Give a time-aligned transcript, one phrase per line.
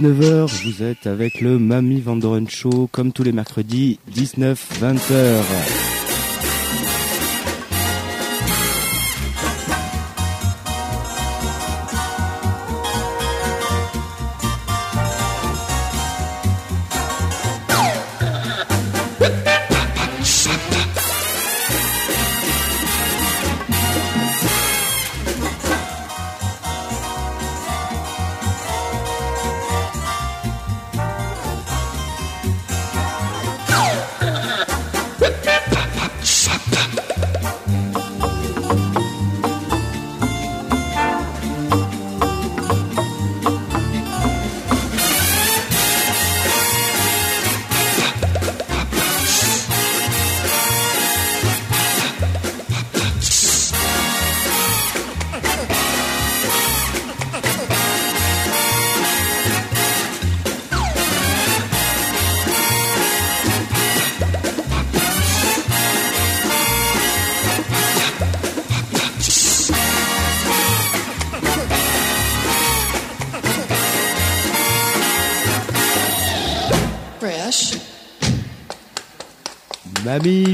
[0.00, 5.99] 19h, vous êtes avec le Mamie Vandoren Show comme tous les mercredis, 19-20h.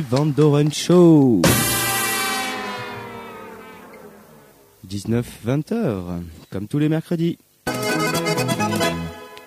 [0.09, 1.43] Van Doren Show.
[4.89, 7.39] 19-20h, comme tous les mercredis.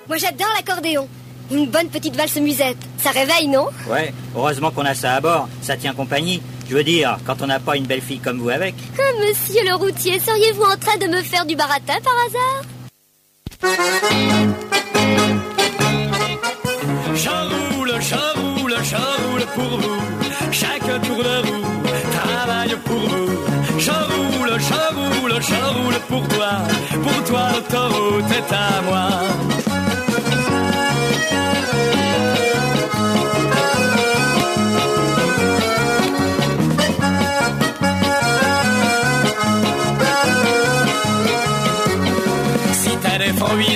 [0.08, 1.08] Moi j'adore l'accordéon.
[1.52, 2.78] Une bonne petite valse musette.
[2.98, 3.68] Ça réveille, non?
[3.90, 5.48] Ouais, heureusement qu'on a ça à bord.
[5.62, 6.42] Ça tient compagnie.
[6.70, 8.76] Je veux dire, quand on n'a pas une belle fille comme vous avec.
[9.00, 12.59] Ah, monsieur le routier, seriez-vous en train de me faire du baratin par hasard?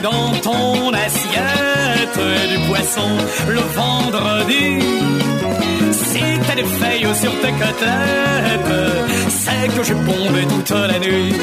[0.02, 3.10] Dans ton assiette et du poisson
[3.48, 4.80] le vendredi,
[5.92, 11.34] si t'as des feuilles sur tes côtelettes, c'est que j'ai bombé toute la nuit.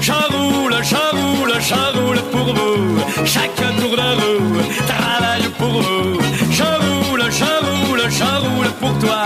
[0.00, 2.98] J'enroule, j'enroule, j'enroule pour vous.
[3.24, 6.18] Chaque tour de roue travaille pour vous.
[6.50, 9.22] J'enroule, j'enroule, j'enroule pour toi.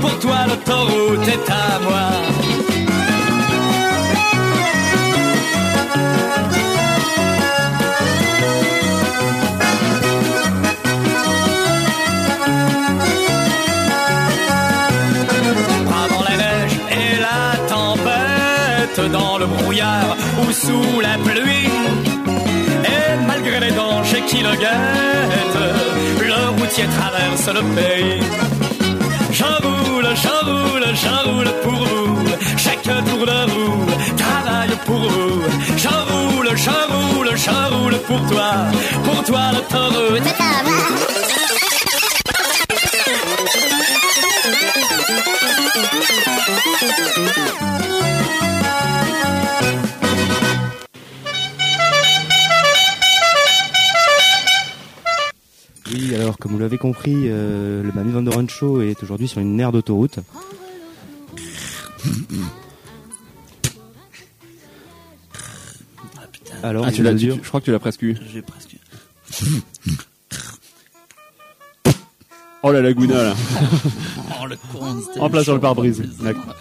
[0.00, 2.73] Pour toi, l'autoroute est à moi.
[19.08, 21.70] Dans le brouillard ou sous la pluie.
[22.94, 25.64] Et malgré les dangers qui le guettent,
[26.20, 28.20] le routier traverse le pays.
[29.32, 32.18] J'enroule, j'enroule, j'enroule pour vous.
[32.56, 35.42] Chaque tour de roue travaille pour vous.
[35.76, 38.50] J'enroule, j'enroule, j'enroule pour toi.
[39.04, 41.03] Pour toi, l'autoroute
[56.84, 60.18] compris, euh, le Mamie Van Doren Show est aujourd'hui sur une aire d'autoroute.
[66.62, 68.18] Alors, Ah, tu l'as dit je crois que tu l'as presque eu.
[68.30, 68.76] J'ai presque.
[72.62, 73.34] Oh la laguna là.
[74.42, 76.02] Oh, le con, en place sur le pare-brise.
[76.20, 76.54] D'accord.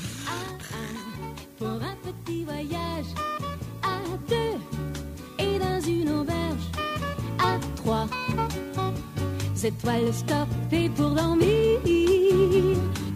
[9.65, 11.79] Étoiles stoppées pour dormir.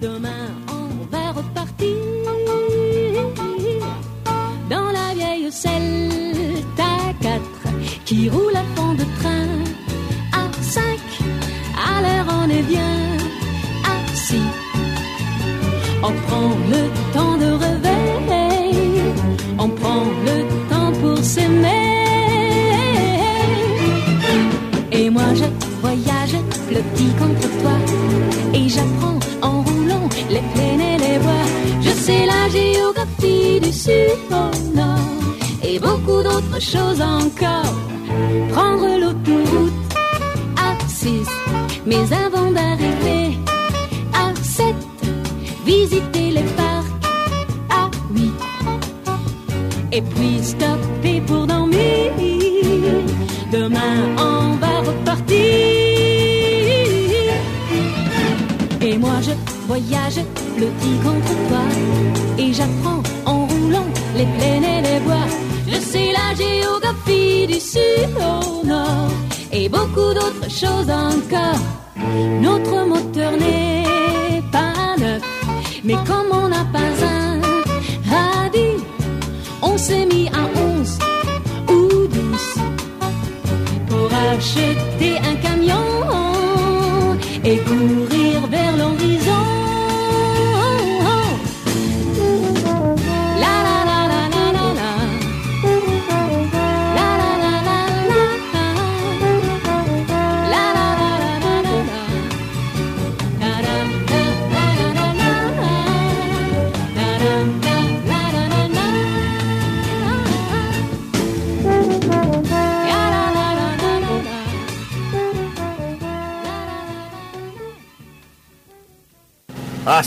[0.02, 1.96] Demain, on va repartir
[4.70, 7.42] dans la vieille Celta 4
[8.06, 9.48] qui roule à fond de train.
[10.32, 10.84] À 5,
[11.76, 13.18] à l'heure on est bien
[13.96, 14.50] assis.
[16.04, 16.82] On prend le
[17.14, 19.02] temps de réveil,
[19.58, 21.87] on prend le temps pour s'aimer.
[25.81, 26.35] Voyage
[26.71, 27.77] le petit contre toi.
[28.53, 31.47] Et j'apprends en roulant les plaines et les bois.
[31.81, 35.00] Je sais la géographie du sud au nord
[35.63, 37.74] Et beaucoup d'autres choses encore.
[38.53, 39.74] Prendre l'autoroute
[40.57, 41.27] à 6
[41.85, 43.38] Mais avant d'arriver
[44.13, 44.75] à 7
[45.65, 46.85] Visiter les parcs
[47.69, 48.31] à 8
[49.91, 52.12] et puis stopper pour dormir.
[53.52, 55.38] Demain, on va repartir.
[58.82, 59.32] Et moi, je
[59.68, 60.20] voyage
[60.58, 61.64] le petit contre toi.
[62.38, 65.28] Et j'apprends en roulant les plaines et les bois.
[65.68, 69.12] Je sais la géographie du sud au nord.
[69.52, 71.62] Et beaucoup d'autres choses encore.
[72.42, 72.97] Notre moteur
[87.48, 88.17] et courir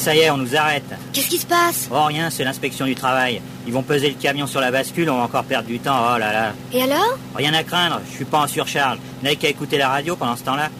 [0.00, 0.84] ça y est, on nous arrête.
[1.12, 1.88] Qu'est-ce qui se passe?
[1.92, 3.42] Oh, rien, c'est l'inspection du travail.
[3.66, 6.14] Ils vont peser le camion sur la bascule, on va encore perdre du temps.
[6.14, 6.52] Oh là là.
[6.72, 7.18] Et alors?
[7.34, 8.98] Rien à craindre, je suis pas en surcharge.
[9.22, 10.70] N'avez qu'à écouter la radio pendant ce temps-là.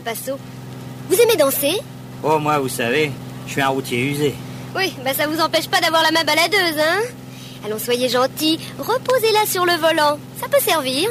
[0.00, 0.38] Passo.
[1.08, 1.80] Vous aimez danser?
[2.22, 3.10] Oh, moi, vous savez,
[3.46, 4.34] je suis un routier usé.
[4.74, 7.00] Oui, bah ça vous empêche pas d'avoir la main baladeuse, hein?
[7.64, 11.10] Allons, soyez gentils, reposez-la sur le volant, ça peut servir.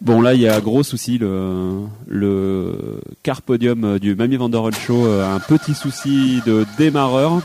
[0.00, 5.06] Bon là il y a gros souci le le car podium du Mamie Vandoren Show
[5.06, 7.40] a un petit souci de démarreur.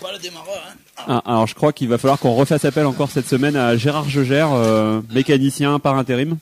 [0.00, 0.74] Pas le démarreur, hein.
[1.06, 4.08] Ah, alors je crois qu'il va falloir qu'on refasse appel encore cette semaine à Gérard
[4.08, 6.36] Jegère, euh, mécanicien par intérim.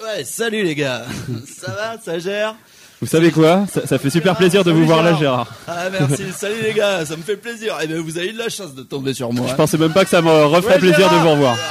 [0.00, 1.04] Ouais, salut les gars.
[1.46, 2.54] ça va, ça gère
[3.00, 3.66] Vous savez quoi?
[3.72, 5.52] Ça, ça fait super plaisir de vous voir là Gérard.
[5.66, 7.76] Ah merci, salut les gars, ça me fait plaisir.
[7.82, 9.46] Eh ben vous avez eu de la chance de tomber sur moi.
[9.48, 11.56] Je pensais même pas que ça me referait Ouais, plaisir de vous revoir.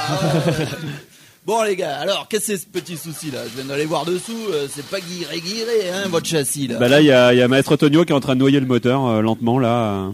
[1.48, 3.38] Bon les gars, alors qu'est-ce que c'est ce petit souci là?
[3.44, 6.78] Je viens d'aller voir dessous, euh, c'est pas guiré guiré hein votre châssis là.
[6.78, 8.40] Bah là il y a, il y a Maître Tonio qui est en train de
[8.40, 10.12] noyer le moteur euh, lentement là.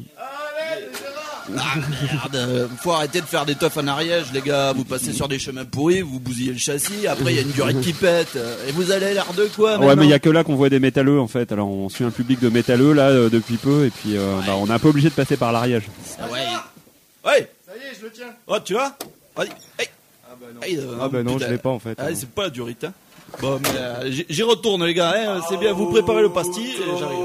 [1.59, 5.13] Ah merde, euh, faut arrêter de faire des teufs en ariège les gars, vous passez
[5.13, 7.93] sur des chemins pourris, vous bousillez le châssis, après il y a une durée qui
[7.95, 10.45] pète, euh, et vous allez l'air de quoi Ouais mais il y a que là
[10.45, 11.51] qu'on voit des métalleux en fait.
[11.51, 14.53] Alors on suit un public de métalleux là euh, depuis peu et puis euh, bah,
[14.57, 15.89] on est un peu obligé de passer par l'ariège.
[16.21, 16.39] Ah ouais.
[17.25, 17.51] Ouais.
[17.67, 18.31] Ça y est, je le tiens.
[18.47, 18.97] Oh, tu vois?
[19.37, 19.49] Vas-y.
[19.81, 19.89] Hey.
[20.43, 21.47] Euh, Ah bah non, putain.
[21.47, 21.95] je l'ai pas en fait.
[21.99, 22.85] Ah, c'est pas la durite.
[22.85, 22.93] Hein.
[23.41, 25.15] Bon, mais euh, j'y- j'y retourne, les gars.
[25.17, 25.41] Hein.
[25.49, 27.19] C'est bien, vous préparez le pastis et j'arrive.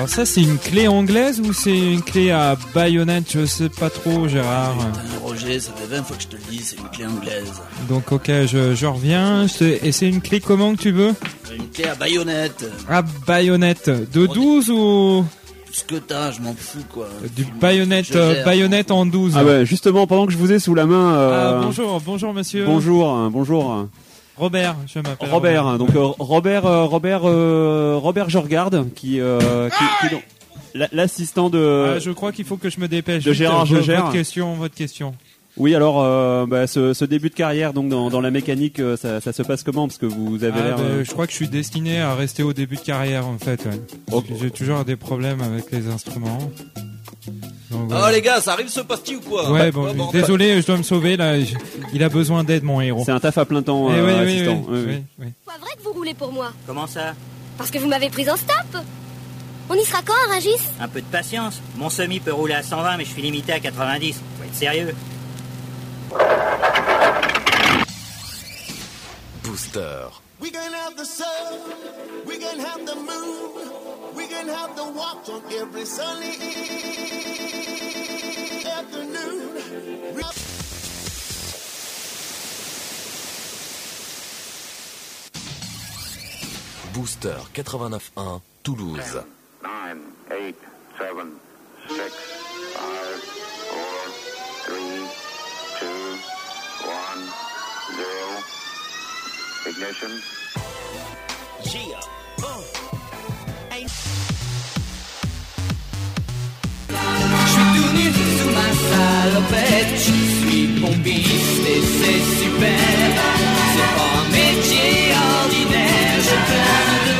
[0.00, 3.90] Alors ça, c'est une clé anglaise ou c'est une clé à baïonnette Je sais pas
[3.90, 4.74] trop, Gérard.
[5.22, 7.52] Roger, ça fait 20 fois que je te le dis, c'est une clé anglaise.
[7.86, 9.46] Donc ok, je, je reviens.
[9.46, 11.14] Je te- Et c'est une clé comment que tu veux
[11.54, 12.64] Une clé à baïonnette.
[12.88, 13.90] Ah, baïonnette.
[14.10, 15.22] De 12 ou
[15.70, 17.06] ce que t'as, je m'en fous, quoi.
[17.36, 20.74] du baïonnette, euh, baïonnette en 12 Ah bah justement, pendant que je vous ai sous
[20.74, 22.64] la main, euh, Ah, bonjour, bonjour monsieur.
[22.64, 23.86] bonjour, hein, bonjour.
[24.40, 29.20] Robert, je m'appelle Robert, hein, donc euh, Robert, euh, Robert, euh, Robert, je regarde, qui,
[29.20, 30.14] euh, qui, qui
[30.74, 31.94] la- l'assistant de.
[31.96, 33.24] Ah, je crois qu'il faut que je me dépêche.
[33.24, 34.00] de Gérard vo- Jegère.
[34.02, 35.14] Votre question, votre question.
[35.56, 38.96] Oui, alors euh, bah, ce, ce début de carrière, donc dans, dans la mécanique, euh,
[38.96, 39.88] ça, ça se passe comment?
[39.88, 40.76] Parce que vous avez Ah, l'air.
[40.76, 43.36] bah, euh, Je crois que je suis destiné à rester au début de carrière en
[43.38, 43.66] fait.
[43.66, 44.20] ouais.
[44.40, 46.38] J'ai toujours des problèmes avec les instruments.
[47.70, 48.12] Donc, Oh voilà.
[48.12, 49.50] les gars, ça arrive ce pastis ou quoi?
[49.50, 51.38] Ouais, bon, Ah, bon, désolé, je dois me sauver là.
[51.40, 51.54] je-
[51.92, 53.02] Il a besoin d'aide, mon héros.
[53.04, 54.64] C'est un taf à plein temps, euh, oui, oui, assistant.
[54.68, 54.94] oui, Oui, oui.
[55.18, 55.32] oui, oui.
[55.46, 56.52] Pas vrai que vous roulez pour moi?
[56.66, 57.14] Comment ça?
[57.58, 58.82] Parce que vous m'avez pris en stop
[59.68, 61.60] On y sera quand, à Rungis Un peu de patience.
[61.76, 64.14] Mon semi peut rouler à 120, mais je suis limité à 90.
[64.38, 64.94] Faut être sérieux.
[69.44, 70.10] Booster.
[70.40, 71.60] We can have the sun,
[72.26, 76.34] we can have the moon, we can have the walk on every sunny
[78.66, 79.60] afternoon.
[86.92, 89.24] Booster 89.1 Toulouse.
[89.62, 90.54] 9, 8,
[90.98, 91.40] 7,
[91.88, 92.39] 6,
[99.66, 100.08] Ignition.
[101.62, 101.78] Je suis
[107.76, 108.06] tout nu
[108.38, 110.12] sous ma salopette, je
[110.48, 112.80] suis bombiste et c'est super.
[113.74, 114.90] C'est pas un métier
[115.42, 117.12] ordinaire, je plane de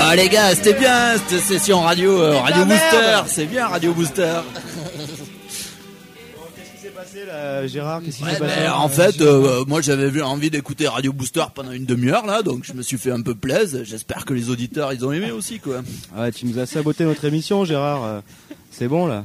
[0.00, 4.40] Ah les gars, c'était bien cette session radio, euh, Radio Booster, c'est bien Radio Booster.
[7.12, 10.22] Passé là, Gérard Qu'est-ce qui Ouais, s'est passé ben, en fait, euh, moi j'avais vu
[10.22, 13.34] envie d'écouter Radio Booster pendant une demi-heure là, donc je me suis fait un peu
[13.34, 13.80] plaisir.
[13.84, 15.82] J'espère que les auditeurs ils ont aimé aussi quoi.
[16.16, 18.04] Ouais, tu nous as saboté notre émission, Gérard.
[18.04, 18.20] Euh,
[18.70, 19.24] C'est bon là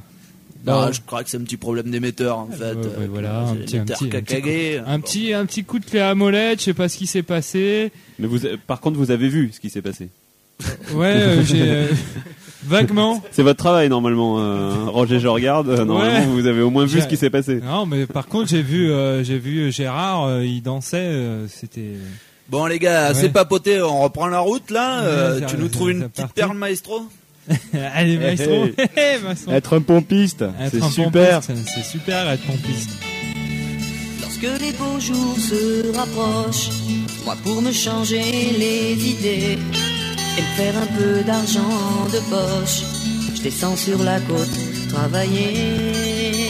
[0.66, 2.74] Non, je crois que c'est un petit problème d'émetteur en fait.
[2.74, 5.80] Ouais, ouais, Euh, voilà, un petit, un petit, un coup, un petit, un petit coup
[5.80, 6.60] de clé à molette.
[6.60, 7.92] Je sais pas ce qui s'est passé.
[8.20, 10.10] Mais vous, par contre, vous avez vu ce qui s'est passé.
[10.94, 11.88] Ouais, euh, j'ai.
[12.68, 13.22] Vaguement.
[13.32, 15.20] C'est votre travail normalement, euh, Roger.
[15.20, 15.70] Je regarde.
[15.70, 16.26] euh, normalement, Ouais.
[16.26, 17.62] vous avez au moins vu ce qui s'est passé.
[17.64, 21.92] Non, mais par contre, j'ai vu, euh, j'ai vu Gérard, euh, il dansait, euh, c'était.
[22.50, 23.14] Bon les gars, Ouais.
[23.16, 25.40] c'est papoté, on reprend la route là.
[25.48, 27.02] tu nous trouves une petite perle maestro
[27.94, 28.66] Allez, maestro.
[28.66, 29.52] Hey, Hey, maestro.
[29.52, 31.42] Être un pompiste, Être c'est un super.
[31.44, 32.90] C'est super être pompiste.
[34.22, 36.70] Lorsque les beaux jours se rapprochent,
[37.26, 38.22] moi pour me changer
[38.60, 39.58] les idées
[40.38, 42.84] et me faire un peu d'argent de poche,
[43.36, 44.58] je descends sur la côte
[44.90, 46.44] travailler.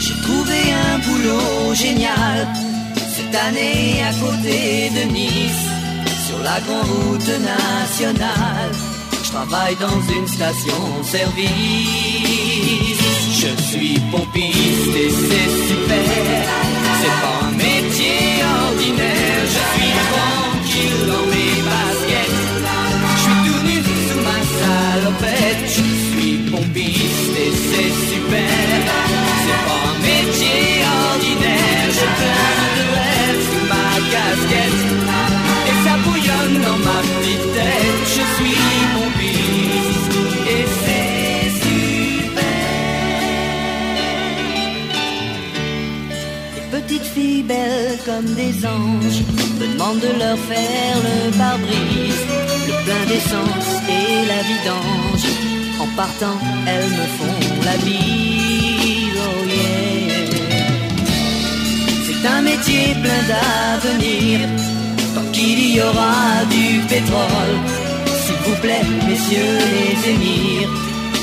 [0.00, 0.58] J'ai trouvé
[0.88, 2.48] un boulot génial
[3.14, 5.66] cette année à côté de Nice,
[6.26, 8.72] sur la grande route nationale.
[9.22, 11.48] Je travaille dans une station-service.
[13.42, 16.42] Je suis pompiste et c'est super.
[17.00, 17.39] C'est pas
[48.10, 49.22] comme des anges
[49.58, 52.24] me demandent de leur faire le pare-brise,
[52.68, 55.28] le plein d'essence et la vidange.
[55.82, 56.38] En partant,
[56.70, 60.20] elles me font la bise, oh yeah.
[62.06, 64.36] C'est un métier plein d'avenir,
[65.14, 66.18] tant qu'il y aura
[66.56, 67.56] du pétrole.
[68.22, 70.70] S'il vous plaît, messieurs les émirs,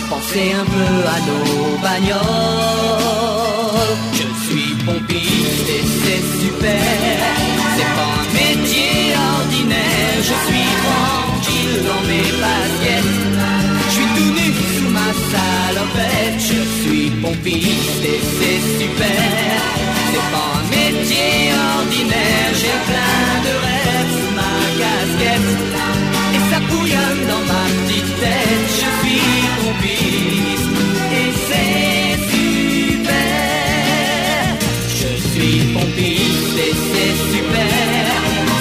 [0.10, 1.51] pensez un peu à nos
[1.86, 3.27] bagnoles.
[4.88, 6.79] Pompiste et c'est super.
[7.75, 10.17] C'est pas un métier ordinaire.
[10.29, 13.16] Je suis tranquille dans mes baskets.
[13.85, 16.40] Je suis tout nu sous ma salopette.
[16.40, 19.27] Je suis pompiste et c'est super.
[20.09, 22.51] C'est pas un métier ordinaire.
[22.62, 25.51] J'ai plein de rêves sous ma casquette.
[26.35, 28.68] Et ça bouillonne dans ma petite tête.
[28.79, 29.22] Je suis
[29.59, 30.77] pompiste
[31.20, 32.26] et c'est
[35.77, 37.68] pompiste et c'est super.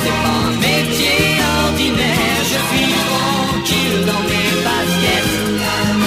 [0.02, 1.18] C'est pas un métier
[1.64, 2.40] ordinaire.
[2.52, 5.34] Je suis tranquille dans mes baskets.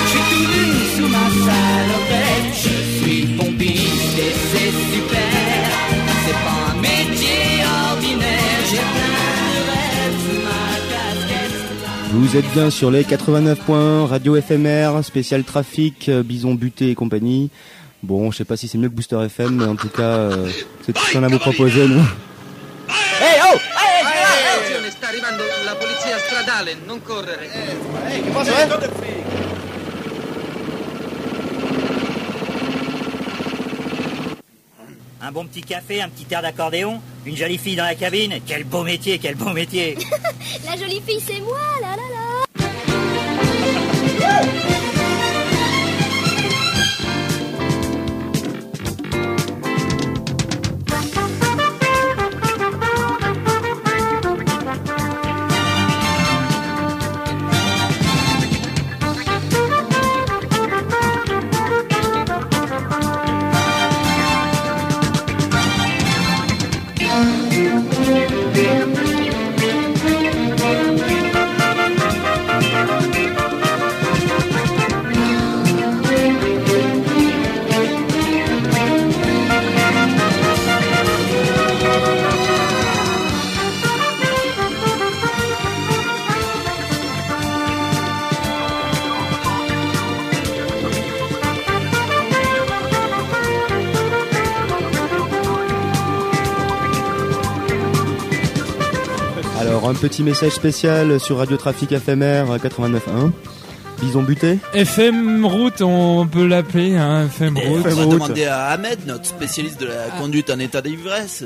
[0.02, 2.50] Je suis tout nu sous ma salopette.
[2.65, 5.34] Je suis pompiste et c'est super.
[6.26, 7.41] C'est pas un métier
[7.91, 8.62] ordinaire.
[8.69, 11.58] J'ai plein de rêves sous ma casquette.
[12.12, 16.95] Vous êtes bien sur les 89 points, radio éphémère, spécial trafic, euh, bison buté et
[16.95, 17.50] compagnie.
[18.02, 20.50] Bon, je sais pas si c'est mieux que Booster FM, mais en tout cas, euh,
[20.86, 22.00] c'est tout ce qu'on a à vous proposer, nous.
[22.00, 23.58] Ehi, oh!
[24.56, 27.50] Attenzione, sta arrivando la polizia stradale, non correre.
[28.08, 28.68] Ehi, che cosa, eh?
[35.22, 38.40] Un bon petit café, un petit air d'accordéon, une jolie fille dans la cabine.
[38.48, 39.98] Quel beau métier, quel beau métier.
[40.66, 42.20] La jolie fille, c'est moi, là, là, là.
[100.02, 103.32] Petit message spécial sur Radio Trafic éphémère 89.1.
[104.02, 107.82] Bison buté FM route, on peut l'appeler, hein, FM Et route.
[107.86, 111.44] on va demander à Ahmed, notre spécialiste de la conduite en état d'ivresse.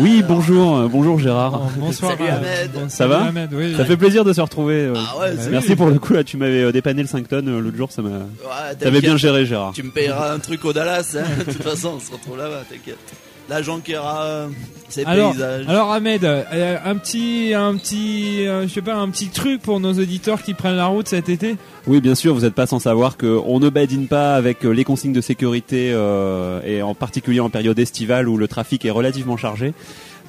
[0.00, 1.60] Oui, bonjour, euh, bonjour Gérard.
[1.76, 2.72] bonsoir, Salut euh, Ahmed.
[2.72, 3.74] bon- Ça va Ahmed, oui.
[3.76, 4.86] Ça fait plaisir de se retrouver.
[4.86, 4.94] euh.
[4.96, 7.56] Ah ouais, c'est Merci pour le coup là, tu m'avais euh, dépanné le 5 tonnes
[7.60, 8.08] l'autre jour, ça m'a.
[8.08, 9.70] Ouais, T'avais bien géré Gérard.
[9.72, 11.22] Tu me payeras un truc au Dallas, hein.
[11.46, 12.98] de toute façon, on se retrouve là-bas, t'inquiète.
[13.52, 14.46] L'agent qui aura
[14.88, 15.68] ses Alors, paysages.
[15.68, 19.78] alors Ahmed, euh, un petit, un petit, euh, je sais pas, un petit truc pour
[19.78, 21.56] nos auditeurs qui prennent la route cet été?
[21.86, 25.12] Oui, bien sûr, vous n'êtes pas sans savoir qu'on ne badine pas avec les consignes
[25.12, 29.74] de sécurité euh, et en particulier en période estivale où le trafic est relativement chargé.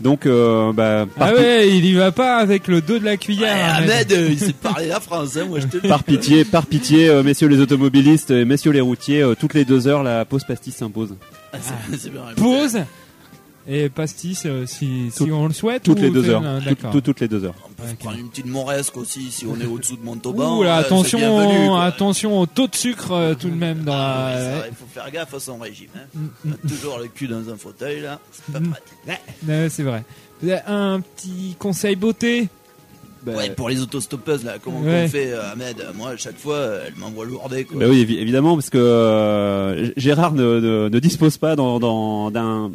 [0.02, 3.76] Donc, euh, bah, Ah ouais, il y va pas avec le dos de la cuillère.
[3.76, 4.12] Ahmed.
[4.12, 5.88] Euh, il sait parler la France, hein, moi je te le dis.
[5.88, 9.66] par pitié, par pitié, euh, messieurs les automobilistes et messieurs les routiers, euh, toutes les
[9.66, 11.16] deux heures, la pause pastis s'impose.
[11.54, 11.58] Ah.
[12.36, 12.80] Pause?
[13.68, 15.84] Et pastis euh, si, si on le souhaite.
[15.84, 16.42] Toutes ou les deux heures.
[16.60, 16.92] Toutes- D'accord.
[16.92, 17.54] toutes- toutes les deux heures.
[17.66, 20.58] On peut prendre une petite moresque aussi si on est au-dessous de Montauban.
[20.60, 21.84] Ouh là, Ouais, c'est bienvenu, attention, quoi.
[21.84, 24.68] attention au taux de sucre euh, tout de même dans Ah, ouais, la.
[24.68, 25.88] il faut faire gaffe à son régime.
[25.96, 26.20] Hein.
[26.46, 29.48] Mm, Toujours le cul dans un fauteuil là, c'est pas pratique.
[29.48, 30.04] Ouais, c'est vrai.
[30.42, 32.50] Vous avez Un petit conseil beauté.
[33.26, 35.04] Ouais, pour les autostoppeuses là, comment Ouais.
[35.06, 37.80] on fait euh, Ahmed Moi, à chaque fois, euh, elle m'envoie lourder quoi.
[37.80, 42.32] Bah oui, évi- évidemment, parce que euh, Gérard ne, ne, ne dispose pas dans, dans-
[42.32, 42.70] d'un euh,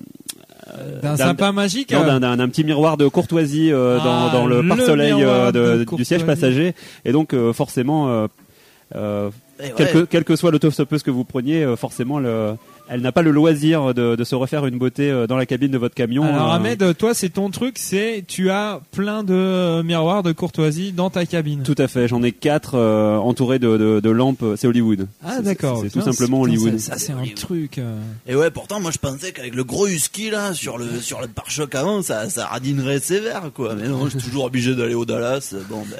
[1.03, 2.19] D'un sapin magique, non, euh.
[2.19, 5.97] d'un- petit miroir de courtoisie euh, Ah, dans, dans le le pare-soleil euh, de- de
[5.97, 8.27] du siège passager, et donc euh, forcément, euh,
[8.95, 9.93] euh, Eh quel, ouais.
[9.93, 12.55] que, quel que soit l'autostoppeuse que vous preniez, euh, forcément, le,
[12.88, 15.70] elle n'a pas le loisir de, de se refaire une beauté euh, dans la cabine
[15.70, 16.24] de votre camion.
[16.24, 20.33] Alors euh, Ahmed, toi c'est ton truc, c'est tu as plein de euh, miroirs de
[20.33, 21.62] courtoisie dans ta cabine.
[21.62, 24.44] Tout à fait, j'en ai quatre euh, entourés de, de, de lampes.
[24.57, 25.07] C'est Hollywood.
[25.24, 25.81] Ah d'accord.
[25.83, 26.79] C'est tout simplement Hollywood.
[26.79, 27.79] Ça, ça, c'est un truc.
[27.79, 27.98] euh.
[28.27, 31.29] Et ouais, pourtant, moi je pensais qu'avec le gros husky là, sur le, sur le
[31.29, 33.74] pare-choc avant, ça, ça radinerait sévère quoi.
[33.74, 35.55] Mais non, je suis toujours obligé d'aller au Dallas.
[35.68, 35.98] Bon, ben.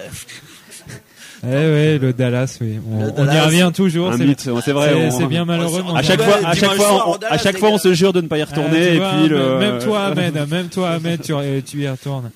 [1.45, 2.81] Eh ouais, le Dallas, oui.
[2.91, 4.13] On, y revient toujours.
[4.13, 5.11] C'est- vrai.
[5.11, 5.85] C'est, bien malheureux.
[5.95, 8.27] À chaque fois, à chaque fois, on, à chaque fois, on se jure de ne
[8.29, 8.95] pas y Ah, retourner.
[8.95, 9.59] et vois, puis même- le.
[9.59, 11.33] même toi, Ahmed, même toi, Ahmed, tu,
[11.65, 12.31] tu y retournes.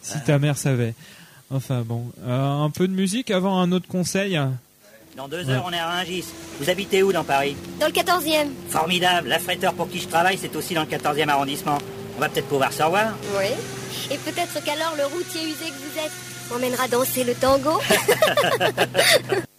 [0.00, 0.94] Si ta mère savait.
[1.50, 4.38] Enfin bon, Euh, un peu de musique avant un autre conseil?
[5.16, 6.24] Dans deux heures, on est à Rungis.
[6.60, 7.56] Vous habitez où dans Paris?
[7.80, 8.48] Dans le 14e.
[8.68, 9.28] Formidable.
[9.28, 11.78] La fretteur pour qui je travaille, c'est aussi dans le 14e arrondissement.
[12.16, 13.14] On va peut-être pouvoir se revoir.
[13.38, 13.46] Oui.
[14.10, 16.12] Et peut-être qu'alors le routier usé que vous êtes
[16.50, 17.80] m'emmènera danser le tango.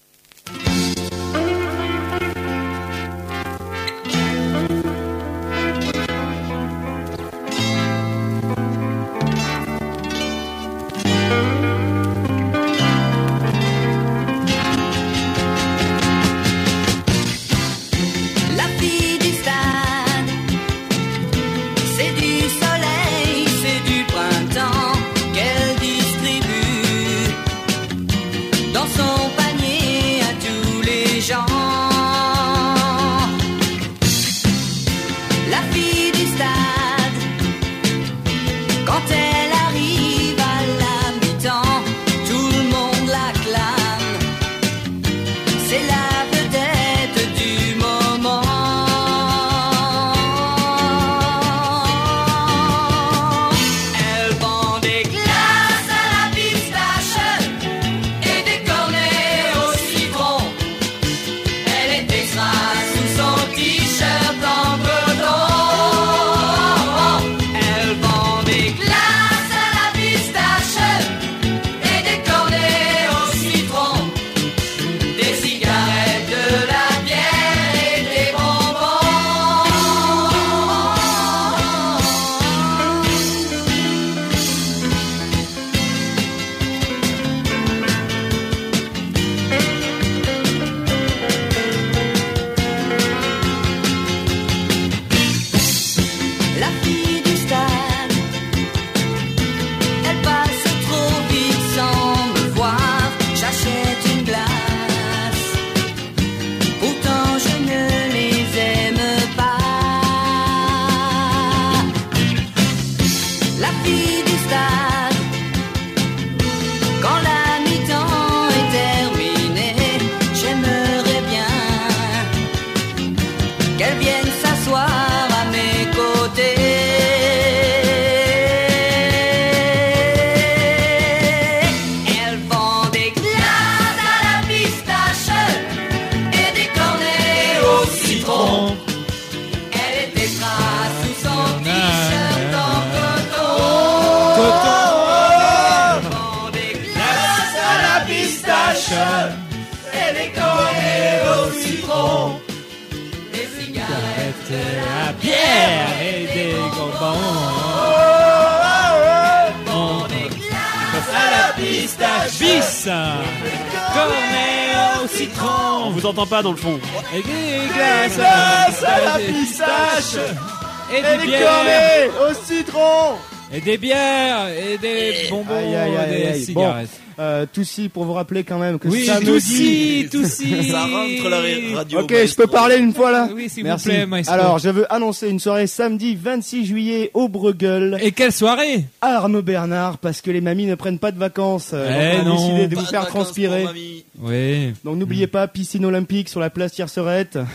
[177.57, 179.25] Toussi, pour vous rappeler quand même que Oui, samedi...
[179.31, 180.63] Toussi, Toussi.
[180.71, 182.01] Ça rentre la ra- radio.
[182.01, 183.87] Ok, je peux parler une fois là Oui, s'il vous Merci.
[183.89, 184.35] plaît, maestro.
[184.35, 187.97] Alors, je veux annoncer une soirée samedi 26 juillet au Bruegel.
[188.01, 191.71] Et quelle soirée à Arnaud Bernard, parce que les mamies ne prennent pas de vacances.
[191.73, 193.63] Euh, Eh donc on a décidé de Pas vous faire transpirer.
[193.63, 194.05] pour mamie.
[194.21, 194.73] Oui.
[194.83, 197.39] Donc n'oubliez pas, piscine olympique sur la place Tiercerette.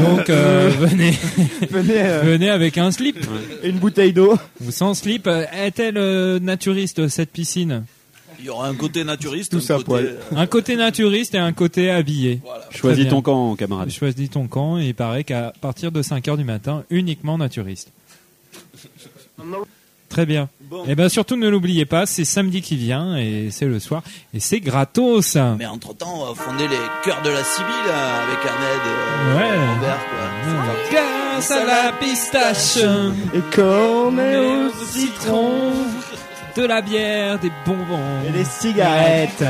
[0.00, 1.14] Donc euh, venez,
[1.70, 3.16] Venez, euh, venez avec un slip.
[3.62, 4.36] et une bouteille d'eau.
[4.70, 5.26] Sans slip.
[5.26, 7.84] Est-elle euh, naturiste cette piscine?
[8.38, 9.84] Il y aura un côté naturiste, Tout un ça côté...
[9.84, 10.16] poil.
[10.36, 12.40] Un côté naturiste et un côté habillé.
[12.44, 12.64] Voilà.
[12.70, 13.90] Choisis ton camp, camarade.
[13.90, 17.90] Choisis ton camp et il paraît qu'à partir de 5h du matin, uniquement naturiste.
[20.08, 20.48] Très bien.
[20.62, 20.84] Bon.
[20.86, 24.40] Et bien surtout ne l'oubliez pas, c'est samedi qui vient et c'est le soir et
[24.40, 25.36] c'est gratos.
[25.58, 29.36] Mais entre temps, on va fonder les cœurs de la Sibylle euh, avec Ahmed euh,
[29.36, 29.66] Ouais.
[29.66, 30.74] Lambert, quoi.
[30.90, 32.78] Grâce à la pistache,
[33.34, 35.72] Et comme et au citron.
[36.58, 39.44] De la bière, des bonbons Et des cigarettes.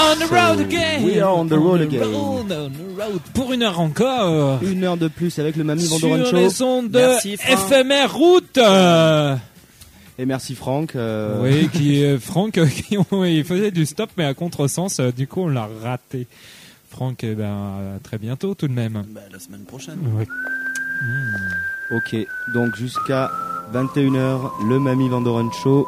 [0.00, 1.02] On the road again.
[1.04, 2.00] We are on the road the again.
[2.12, 3.20] road, on the road.
[3.34, 4.62] Pour une heure encore.
[4.62, 6.36] Une heure de plus avec le Mamie Sur Vandoren Show.
[6.36, 7.58] les ondes de Merci, Franck.
[7.58, 8.58] FMR Route.
[8.58, 9.36] Euh,
[10.18, 10.94] Et merci Franck.
[10.96, 15.00] euh, Oui, qui est Franck, euh, qui il faisait du stop mais à contresens.
[15.00, 16.26] euh, Du coup, on l'a raté.
[16.90, 19.04] Franck, eh ben, à très bientôt tout de même.
[19.10, 19.98] Bah, la semaine prochaine.
[20.16, 20.26] Ouais.
[21.96, 22.16] Ok,
[22.54, 23.30] donc jusqu'à
[23.74, 25.86] 21h, le Mamie Vandoren Show.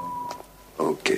[0.79, 1.13] Ok.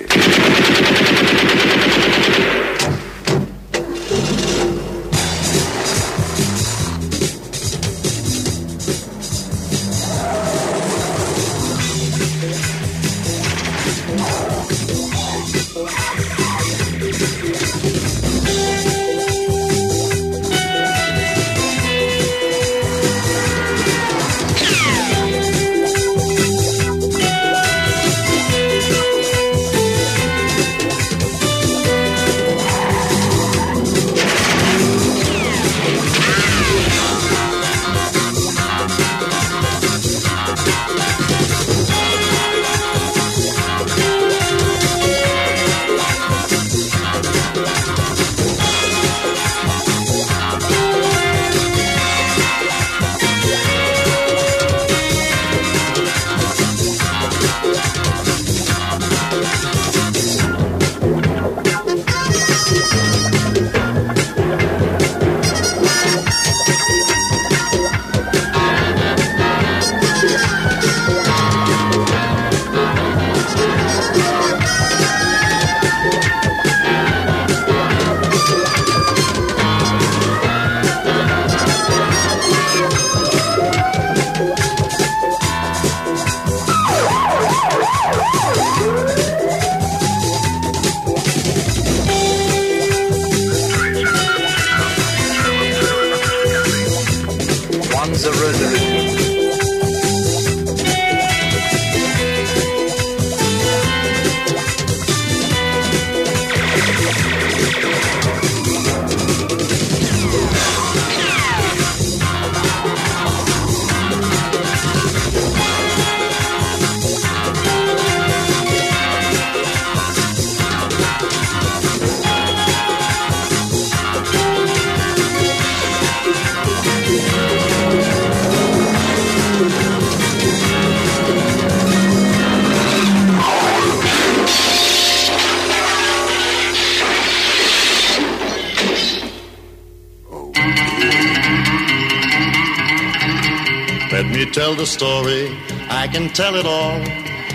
[144.33, 145.55] Me tell the story,
[145.89, 146.99] I can tell it all.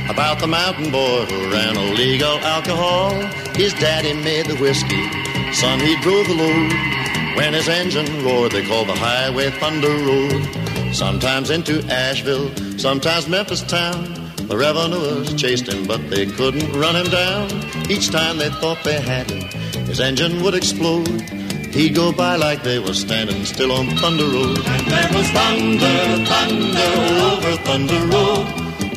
[0.08, 3.10] About the mountain boy who ran illegal alcohol.
[3.54, 5.04] His daddy made the whiskey,
[5.52, 7.36] son he drove the load.
[7.36, 10.94] When his engine roared, they called the highway Thunder Road.
[10.94, 14.14] Sometimes into Asheville, sometimes Memphis town.
[14.48, 17.50] The revenuers chased him, but they couldn't run him down.
[17.90, 19.42] Each time they thought they had him,
[19.86, 21.37] his engine would explode.
[21.78, 24.58] He'd go by like they were standing still on Thunder Road.
[24.66, 26.90] And there was thunder, thunder
[27.30, 28.46] over Thunder Road.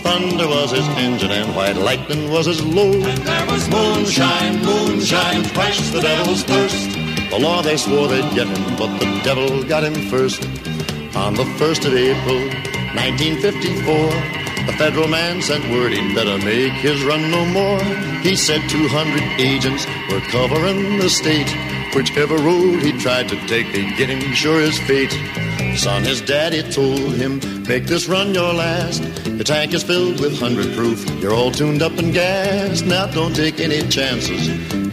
[0.01, 2.95] Thunder was his engine and white lightning was his load.
[2.95, 6.89] And there was moonshine, moonshine, quenched the devil's thirst.
[7.29, 10.41] The law they swore they'd get him, but the devil got him first.
[11.15, 12.41] On the 1st of April,
[12.97, 17.84] 1954, the federal man sent word he'd better make his run no more.
[18.23, 21.70] He said 200 agents were covering the state.
[21.94, 25.12] Whichever road he tried to take, they'd get him sure as fate.
[25.78, 29.04] Son, his daddy told him, make this run your last.
[29.26, 31.06] The tank is filled with 100 proof.
[31.22, 32.86] You're all tuned up and gassed.
[32.86, 34.48] Now don't take any chances.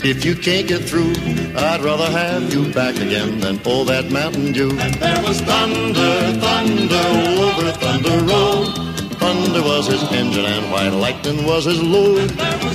[0.04, 1.12] If you can't get through,
[1.56, 4.70] I'd rather have you back again than all that Mountain Dew.
[4.70, 7.06] And there was thunder, thunder
[7.46, 8.88] over Thunder Road.
[9.18, 12.34] Thunder was his engine and white lightning was his load.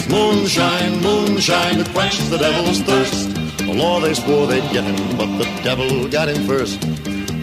[0.10, 3.43] Moonshine, moonshine to quench the devil's thirst.
[3.66, 6.84] The law they swore they'd get him, but the devil got him first.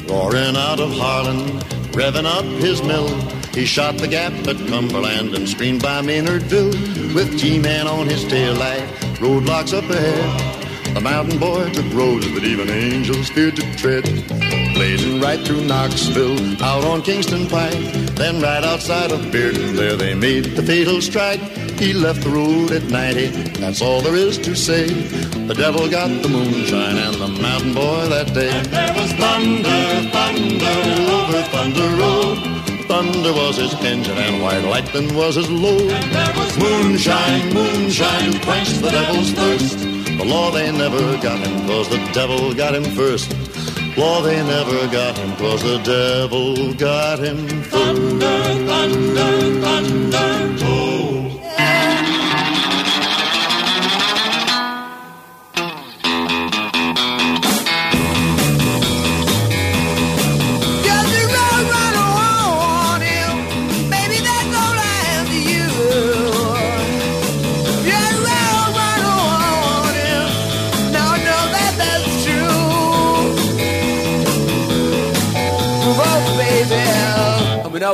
[0.08, 1.58] Roaring out of Harlan,
[1.92, 3.08] revving up his mill.
[3.52, 7.14] He shot the gap at Cumberland and screened by Maynardville.
[7.14, 8.86] With G-Man on his tail light,
[9.18, 10.94] roadblocks up ahead.
[10.94, 14.04] The mountain boy took roads that even angels feared to tread.
[14.74, 17.78] Blazing right through Knoxville, out on Kingston Pike.
[18.14, 21.40] Then right outside of Bearden, there they made the fatal strike.
[21.81, 23.28] He left the road at 90,
[23.59, 24.87] that's all there is to say.
[25.49, 28.51] The devil got the moonshine and the mountain boy that day.
[28.51, 29.81] And there was thunder,
[30.12, 30.76] thunder
[31.09, 32.37] over Thunder Road.
[32.87, 35.91] Thunder was his engine and white lightning was his load.
[35.91, 39.78] And there was moonshine, moonshine, quenched the devil's thirst.
[39.78, 43.33] The law they never got him cause the devil got him first.
[43.97, 47.72] Law they never got him cause the devil got him first.
[47.72, 50.49] thunder, thunder, oh.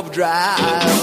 [0.09, 0.96] I'm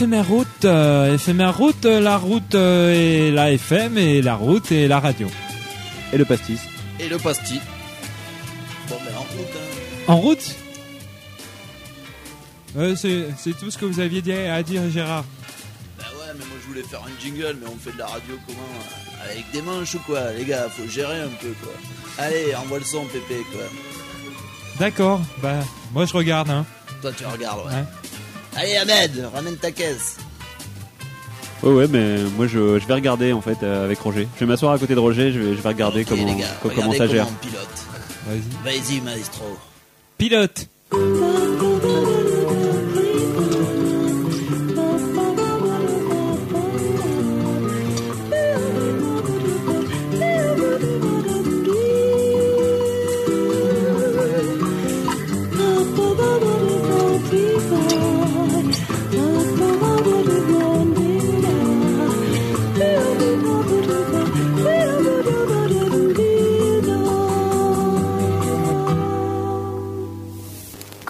[0.00, 4.72] éphémère route, euh, éphémère route, euh, la route euh, et la FM et la route
[4.72, 5.28] et la radio.
[6.14, 6.58] Et le pastis.
[6.98, 7.60] Et le pastis.
[8.88, 9.46] Bon, ben en route.
[9.54, 10.04] hein.
[10.06, 10.56] En route?
[12.78, 15.24] Euh, c'est tout ce que vous aviez dit à dire Gérard.
[15.98, 18.38] Bah ouais, mais moi je voulais faire un jingle, mais on fait de la radio
[18.46, 21.72] comment Avec des manches ou quoi Les gars, faut gérer un peu quoi.
[22.16, 23.60] Allez, envoie le son, Pépé quoi.
[24.78, 25.58] D'accord, bah
[25.92, 26.64] moi je regarde hein.
[27.02, 27.74] Toi tu regardes, ouais.
[27.74, 27.84] Ouais.
[28.60, 30.16] Allez, Ahmed, ramène ta caisse.
[31.62, 34.28] Ouais, ouais, mais moi je, je vais regarder en fait euh, avec Roger.
[34.34, 36.34] Je vais m'asseoir à côté de Roger, je vais, je vais regarder Ok, comment, les
[36.40, 37.26] gars, co- comment regardez ça gère.
[37.28, 37.68] on pilote.
[38.26, 38.78] Vas-y.
[38.78, 39.58] Vas-y, maestro.
[40.18, 40.66] Pilote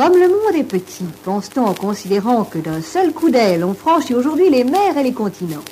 [0.01, 4.14] Comme le monde est petit, pense-t-on en considérant que d'un seul coup d'aile, on franchit
[4.14, 5.62] aujourd'hui les mers et les continents.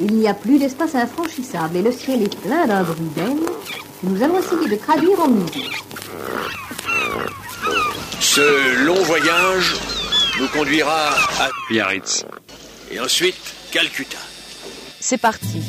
[0.00, 4.06] Il n'y a plus d'espace infranchissable et le ciel est plein d'un bruit d'aile que
[4.08, 5.70] nous allons essayer de traduire en musique.
[8.18, 9.76] Ce long voyage
[10.40, 12.24] nous conduira à Biarritz
[12.90, 13.36] et ensuite
[13.70, 14.18] Calcutta.
[14.98, 15.62] C'est parti.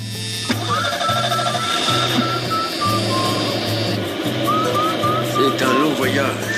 [5.35, 6.54] C'est un long voyage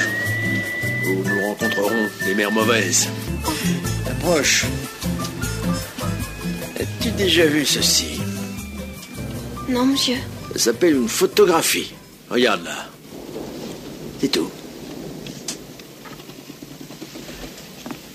[1.60, 3.08] rencontrerons des mères mauvaises.
[4.10, 4.66] Approche.
[6.80, 8.20] As-tu déjà vu ceci?
[9.68, 10.18] Non, monsieur.
[10.54, 11.94] Ça s'appelle une photographie.
[12.30, 12.86] Regarde là.
[14.20, 14.50] C'est tout.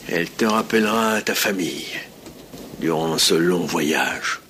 [0.09, 1.87] Elle te rappellera ta famille
[2.81, 4.42] durant ce long voyage.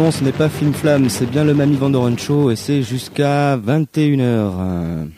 [0.00, 3.58] Non, ce n'est pas Film Flamme, c'est bien le Mamie Vandoren Show et c'est jusqu'à
[3.58, 5.10] 21h.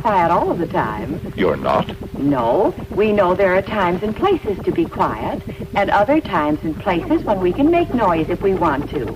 [0.00, 1.32] Quiet all of the time.
[1.36, 1.94] You're not?
[2.18, 5.42] No, we know there are times and places to be quiet,
[5.74, 9.14] and other times and places when we can make noise if we want to.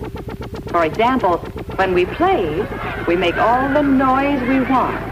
[0.68, 1.38] For example,
[1.76, 2.66] when we play,
[3.06, 5.02] we make all the noise we want.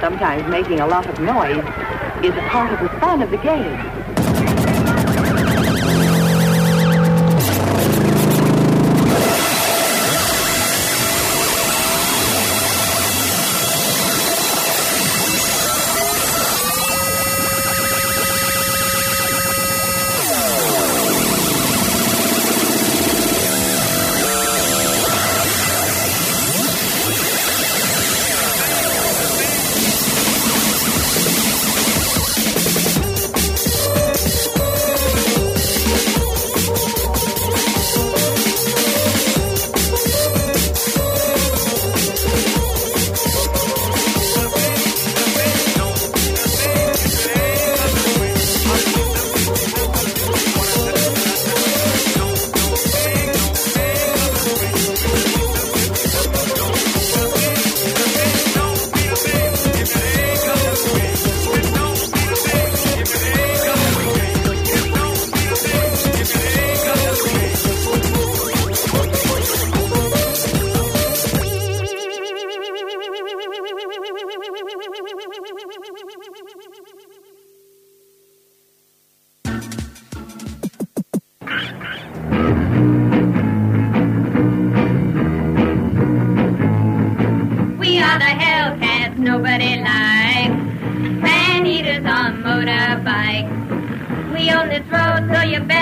[0.00, 1.64] Sometimes making a lot of noise
[2.24, 4.01] is a part of the fun of the game.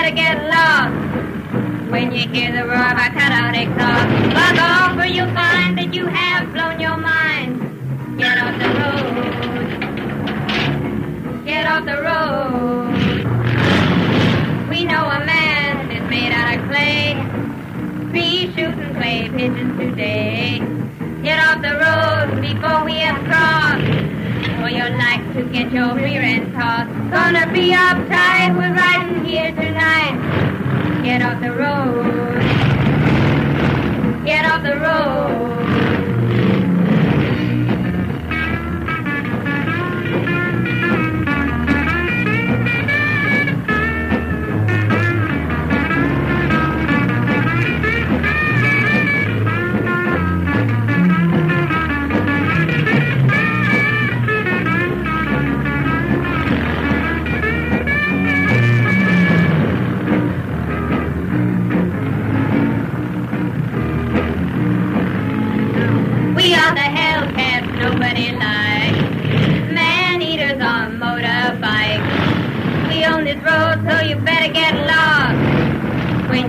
[0.01, 0.93] Better get lost.
[1.91, 6.07] When you hear the roar of our cutout exhaust, bug off you'll find that you
[6.07, 7.59] have blown your mind.
[8.17, 9.05] Get off the road.
[11.45, 12.95] Get off the road.
[14.69, 17.15] We know a man that's made out of clay.
[18.11, 20.61] Be shooting clay pigeons today.
[21.21, 23.90] Get off the road before we have crossed.
[24.61, 26.87] For you're like to get your rear end tossed.
[27.09, 31.01] Gonna be uptight, we're riding here tonight.
[31.03, 32.41] Get off the road.
[34.23, 35.70] Get off the road.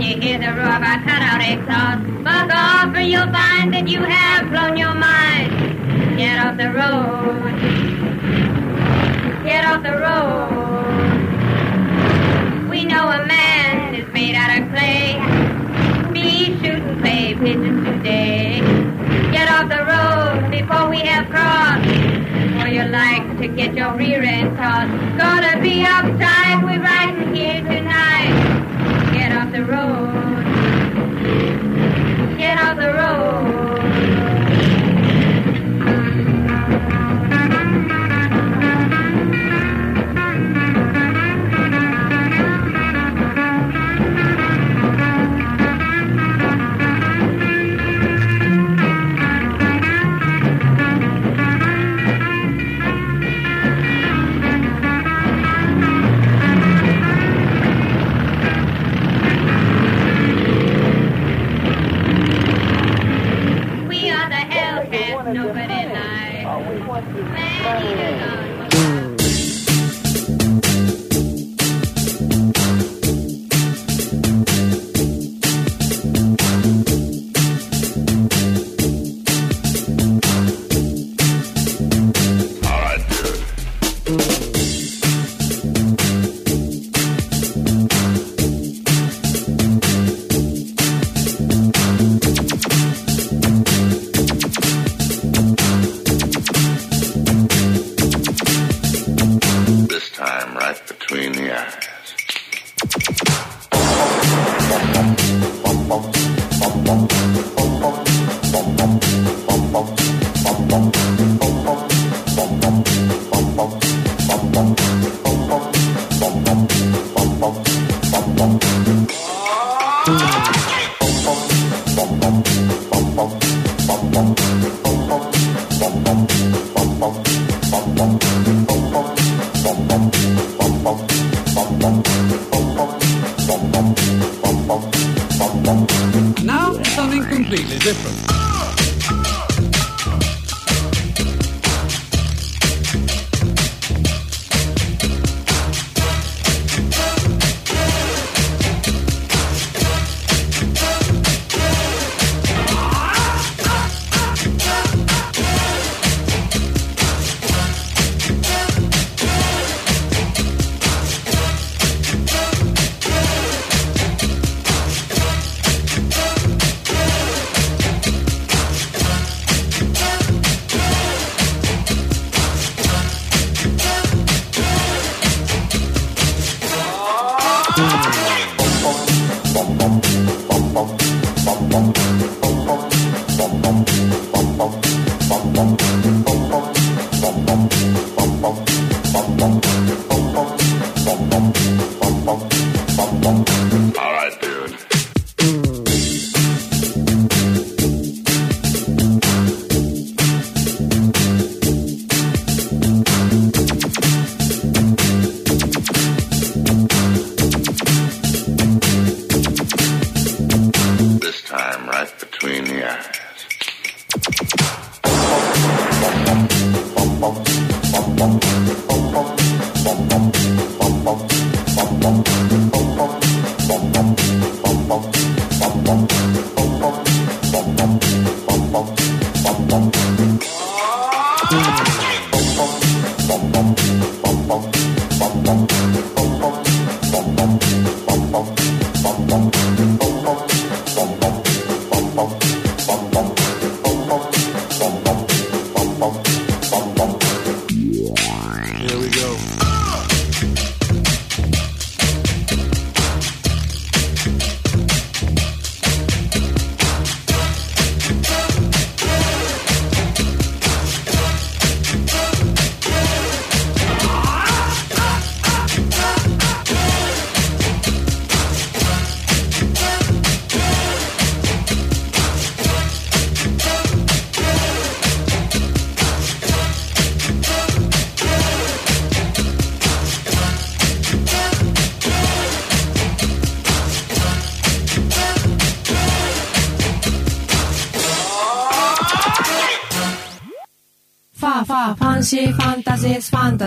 [0.02, 4.00] You hear the roar of our cutout exhaust, buck off or you'll find that you
[4.02, 5.52] have blown your mind.
[6.16, 7.38] Get off the road.
[9.44, 10.98] Get off the road.
[12.68, 15.20] We know a man is made out of clay.
[16.12, 18.60] Be shooting clay pigeons today.
[19.30, 21.86] Get off the road before we have crossed.
[22.60, 24.90] Or you like to get your rear end tossed.
[25.16, 28.51] Gonna be uptight, we're riding here tonight.
[29.42, 30.38] Get off the road.
[32.38, 33.61] Get off the road.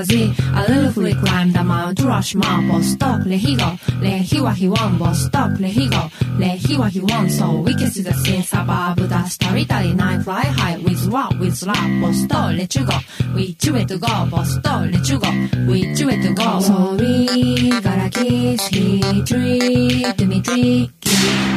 [0.08, 2.84] A little free climb the Mount Rushmore.
[2.84, 3.76] Stop, let he go.
[4.02, 5.16] Let he what he want.
[5.16, 6.10] Stop, let he go.
[6.38, 7.32] Let he what he want.
[7.32, 10.22] So we can see the scenes above the starry, starry night.
[10.24, 12.16] Fly high with what, with love.
[12.16, 12.98] Stop, let you go.
[13.36, 14.44] We do it to go.
[14.44, 15.32] Stop, let you go.
[15.68, 16.60] We do it to go.
[16.60, 18.72] So we gotta kiss.
[18.72, 20.92] Me tricky.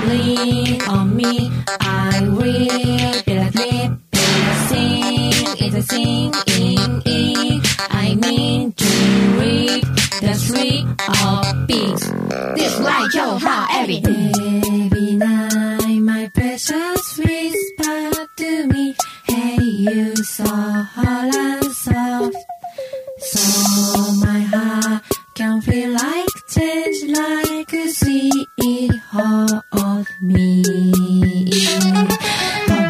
[0.06, 1.50] Lean on me.
[1.80, 3.92] I will be like lip.
[4.68, 6.87] Sing, it's a singing.
[11.06, 12.06] Of peace.
[12.56, 14.00] This like your heart, every
[15.16, 18.94] night, my precious whisper to me.
[19.24, 22.36] Hey, you so hot and soft.
[23.18, 25.02] So my heart
[25.34, 28.48] can feel like change like a sweet
[29.10, 30.62] hold me.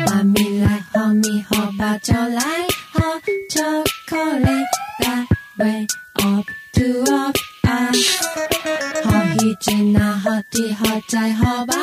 [0.09, 2.67] Hold me like hold me, hold about your like
[11.17, 11.73] 在好吧，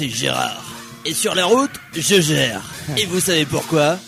[0.00, 0.64] C'est Gérard.
[1.04, 2.62] Et sur la route, je gère.
[2.96, 3.98] Et vous savez pourquoi?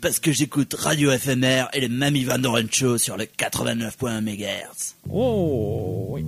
[0.00, 4.94] Parce que j'écoute Radio FMR et le Mamie Van Doren sur le 89.1 MHz.
[5.12, 6.24] Oh, oui.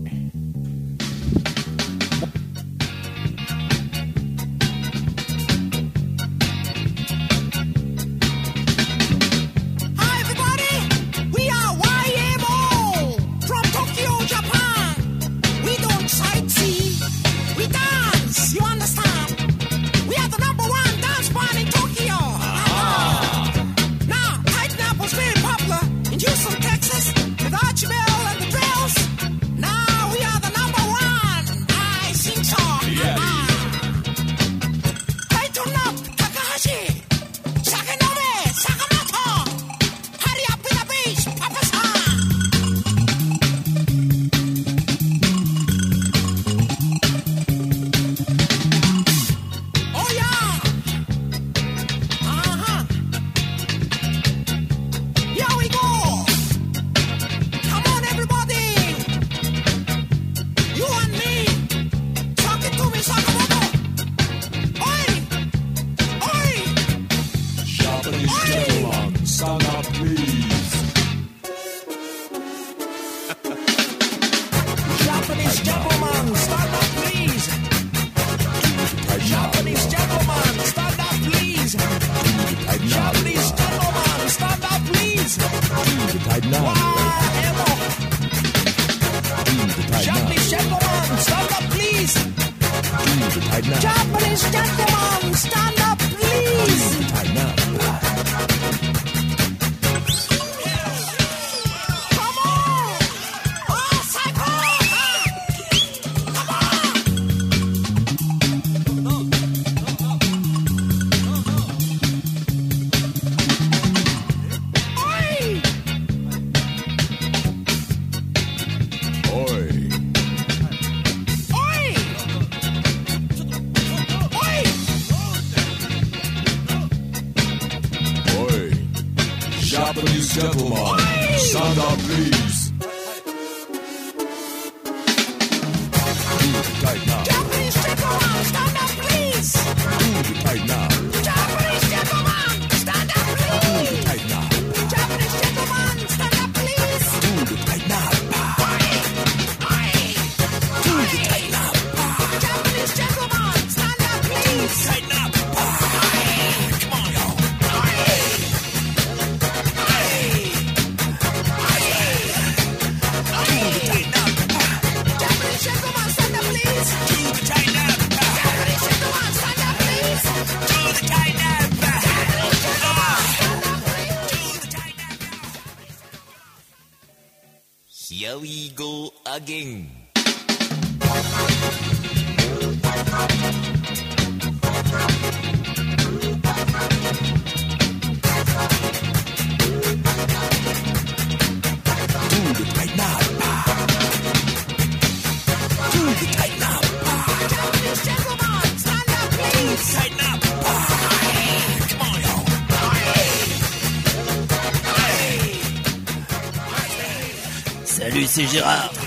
[207.85, 209.02] Salut, c'est Gérard.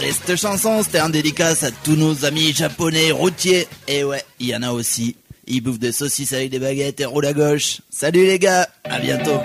[0.00, 3.66] Et cette chanson, c'était un dédicace à tous nos amis japonais routiers.
[3.88, 5.16] Et ouais, il y en a aussi.
[5.46, 7.80] Ils bouffent des saucisses avec des baguettes et roulent à gauche.
[7.90, 9.40] Salut les gars, à bientôt.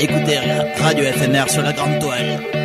[0.00, 0.38] Écoutez
[0.78, 2.57] Radio FMR sur la grande toile.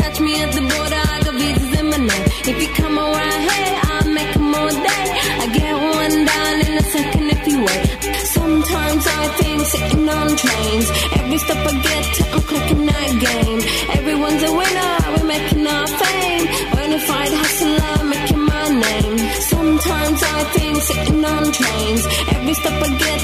[0.00, 2.26] Catch me at the border, I got visas in my name.
[2.50, 5.06] If you come around here, I'll make 'em all day.
[5.42, 7.84] I get one down in a second if you wait.
[8.38, 10.86] Sometimes I think sitting on trains.
[11.20, 13.60] Every step I get to, I'm clicking that game.
[13.98, 16.44] Everyone's a winner, we're making our fame.
[16.72, 19.16] Bonafide hustler, making my name.
[19.54, 22.02] Sometimes I think sitting on trains.
[22.34, 23.17] Every step I get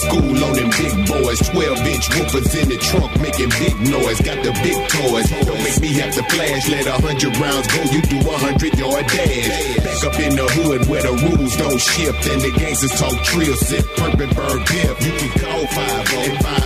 [0.00, 1.40] school on them big boys.
[1.52, 4.20] 12 inch woofers in the trunk making big noise.
[4.20, 5.28] Got the big toys.
[5.44, 6.68] Don't make me have to flash.
[6.68, 7.80] Let a hundred rounds go.
[7.92, 9.46] You do a hundred yard dash.
[9.84, 12.22] Back up in the hood where the rules don't shift.
[12.32, 14.96] And the gangsters talk trill, sip, and burn piff.
[15.04, 16.60] You can call 5 and 5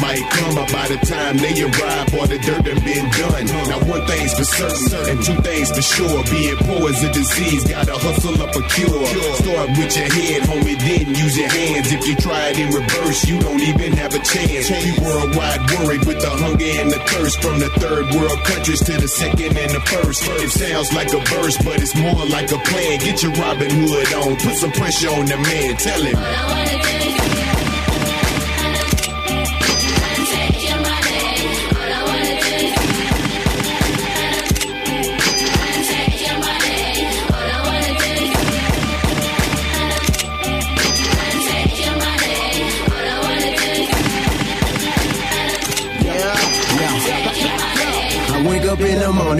[0.00, 3.44] might come up by the time they arrive or the dirt done been done.
[3.68, 6.24] Now one thing's for certain and two things for sure.
[6.30, 7.64] Being poor is a disease.
[7.68, 9.06] Gotta hustle up a cure.
[9.42, 11.92] Start with your head, homie, then use your hands.
[11.92, 14.70] If you try it in reverse, you don't even have a chance.
[14.70, 18.92] We worldwide worried with the hunger and the thirst from the third world countries to
[18.92, 20.22] the second and the first.
[20.24, 22.98] It sounds like a verse, but it's more like a plan.
[23.00, 25.76] Get your Robin Hood on, put some pressure on the man.
[25.76, 27.67] Tell him.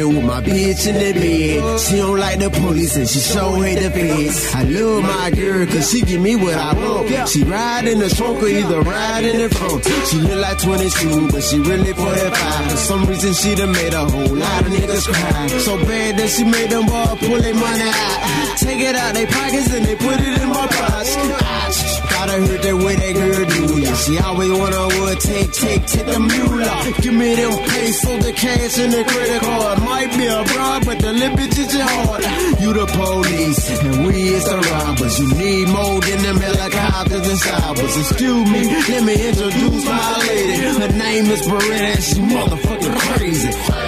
[0.07, 1.81] With my bitch in the bed.
[1.81, 4.55] She don't like the police and she so hate the feds.
[4.55, 7.29] I love my girl cause she give me what I want.
[7.29, 9.85] She ride in the trunk or either ride in the front.
[10.09, 12.70] She look like 22 but she really 45.
[12.70, 15.47] For some reason she done made a whole lot of niggas cry.
[15.59, 18.59] So bad that she made them all pull their money out.
[18.59, 21.88] Take it out they pockets and they put it in my pockets.
[22.28, 23.94] Gotta heard that way that girl do ya.
[24.05, 26.60] She always wanna would take, take, take the mule.
[27.00, 29.80] Give me them pesos, the cash and the credit card.
[29.80, 32.20] Might be a bribe, but the lip bitch is your heart.
[32.60, 35.18] You the police, and we is the robbers.
[35.18, 37.96] You need more than them helicopters and sabbers.
[37.96, 40.56] Excuse me, let me introduce my lady.
[40.68, 43.88] Her name is Beretta, and she motherfucking crazy.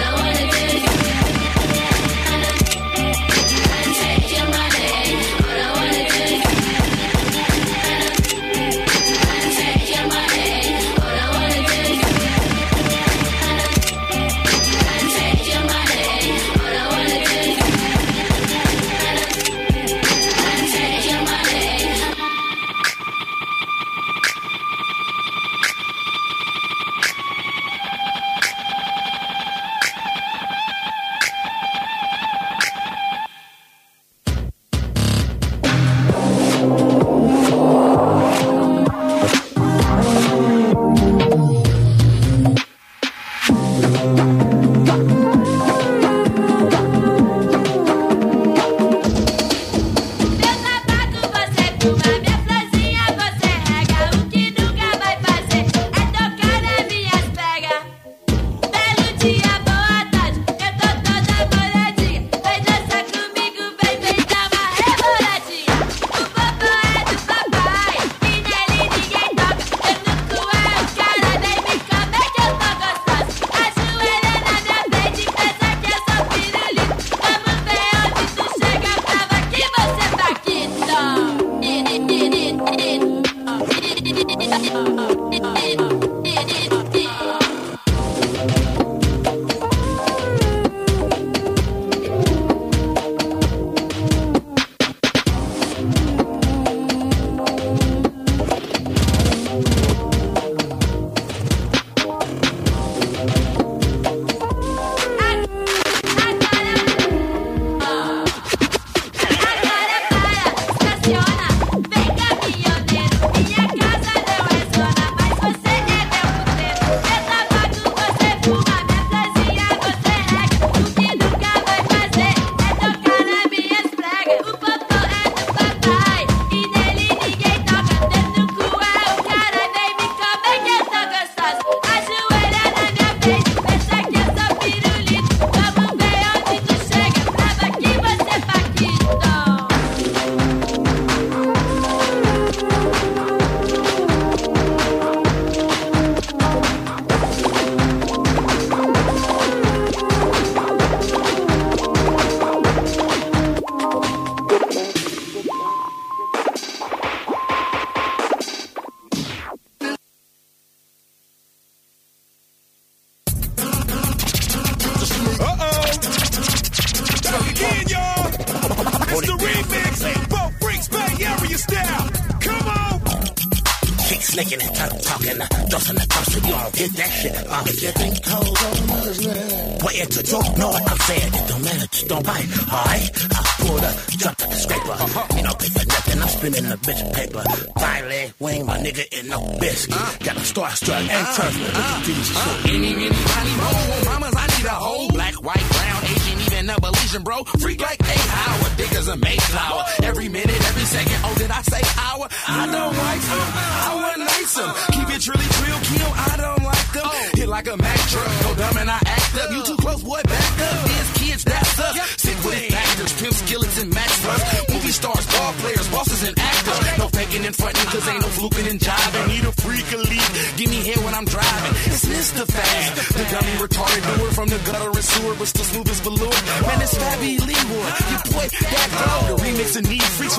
[190.51, 191.10] Starstruck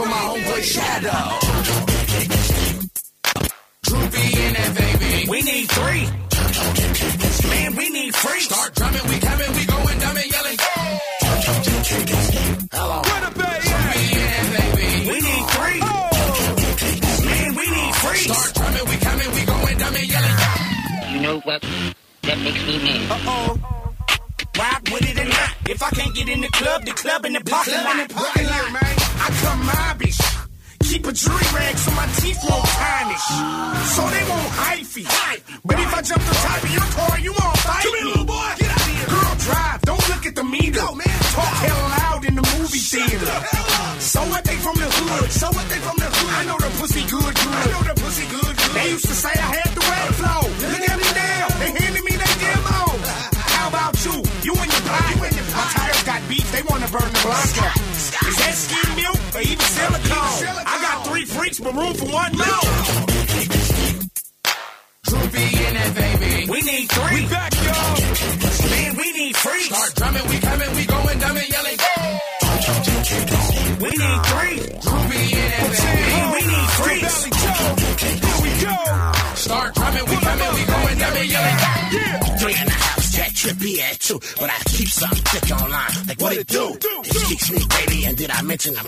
[0.03, 1.52] from my homeboy Shadow.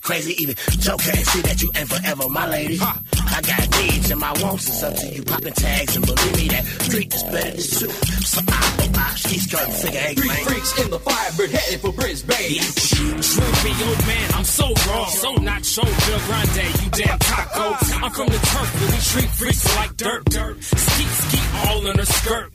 [0.05, 0.33] Crazy?
[0.43, 2.79] Even Joe can't see that you ain't forever my lady.
[2.81, 4.69] I got needs and my wants.
[4.69, 5.97] It's up to you popping tags.
[5.97, 7.91] And believe me, that street is better than two.
[8.23, 10.45] So I, I, she's skirting figure eight, Three man.
[10.45, 12.61] freaks in the Firebird headed for Brisbane.
[12.95, 15.09] Droopy, old man, I'm so wrong.
[15.09, 17.75] So not so Bill Grande, you damn taco.
[18.05, 20.25] I'm from the turf where we treat freaks like dirt.
[20.27, 20.63] dirt.
[20.63, 22.53] Skeet, skeet all in her skirt.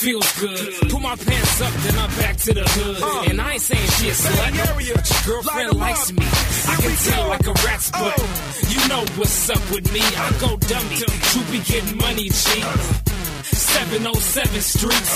[0.00, 0.88] Feels good.
[0.88, 3.02] Pull my pants up, then I'm back to the hood.
[3.02, 3.28] Uh.
[3.28, 4.96] And I ain't saying she a slut, but your
[5.26, 6.24] girlfriend likes me.
[6.24, 8.00] I can tell like a rat's oh.
[8.00, 8.70] butt.
[8.72, 10.00] You know what's up with me.
[10.00, 10.96] I go dummy.
[10.96, 12.64] You be getting money cheap.
[13.44, 15.12] 707 streets.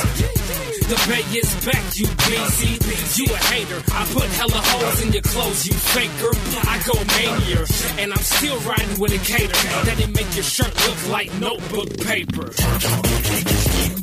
[0.85, 2.77] The bay is back, you busy.
[3.17, 3.81] You a hater.
[3.89, 6.29] I put hella holes in your clothes, you faker.
[6.69, 7.65] I go mania.
[8.05, 9.49] And I'm still riding with a cater.
[9.89, 12.53] That it make your shirt look like notebook paper.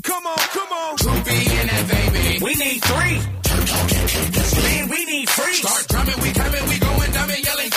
[0.02, 0.71] Come on, come on.
[0.98, 2.44] Droopy in that baby.
[2.44, 3.20] We need three.
[4.62, 5.54] Man, we need free.
[5.54, 7.72] Start drumming, we coming, we going dumb and yelling.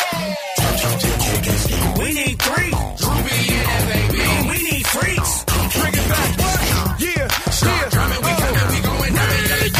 [1.99, 2.71] We need three.
[2.71, 4.19] Droopy in that baby.
[4.19, 5.45] Man, we need freaks.
[5.47, 6.39] Bring it back.
[6.39, 7.01] What?
[7.01, 7.29] Yeah.
[7.51, 9.75] Start drumming, we coming, we going dumb and yelling.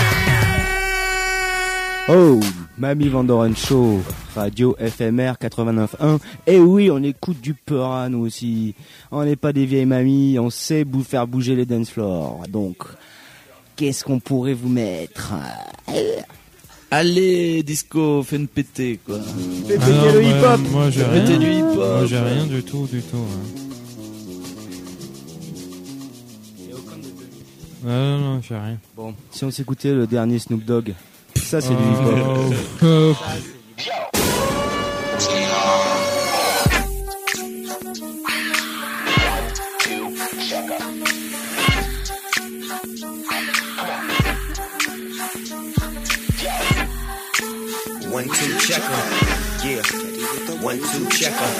[2.07, 2.41] Oh,
[2.79, 4.01] Mamie Vandoren Show,
[4.37, 6.19] radio FMR 89.1.
[6.47, 8.75] Et oui, on écoute du Peura, nous aussi.
[9.11, 12.43] On n'est pas des vieilles mamies, on sait faire bouger les dance floors.
[12.49, 12.85] Donc,
[13.77, 15.33] qu'est-ce qu'on pourrait vous mettre
[16.91, 19.19] Allez, disco, fais une péter, quoi.
[19.67, 21.21] Fais Ah non, moi- Moi, j'ai rien.
[21.25, 21.75] Péter du hip-hop.
[21.77, 23.17] Moi, j'ai rien du tout, du tout.
[23.17, 23.61] hein.
[27.87, 28.79] Ah, non, non, j'ai rien.
[28.97, 30.95] Bon, si on s'écoutait le dernier Snoop Dogg,
[31.37, 32.51] ça c'est du Oh,
[32.83, 32.85] hip-hop.
[32.85, 33.15] oh.
[48.15, 49.03] One two checker,
[49.67, 49.83] yeah.
[50.63, 51.51] One two checker.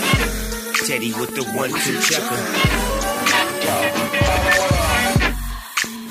[0.87, 2.39] Teddy with the one two checker.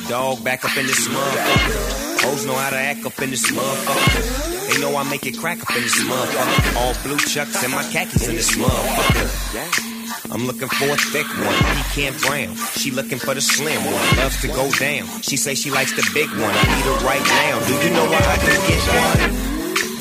[0.10, 2.24] Dog back up in this motherfucker.
[2.24, 4.68] Hoes know how to act up in this motherfucker.
[4.68, 6.76] They know I make it crack up in this motherfucker.
[6.76, 10.34] All blue chucks and my khakis in this motherfucker.
[10.34, 12.58] I'm looking for a thick one, pecan brown.
[12.76, 15.08] She looking for the slim one, loves to go down.
[15.22, 16.42] She say she likes the big one.
[16.42, 17.66] I need her right now.
[17.66, 19.53] Do you know why I can get one?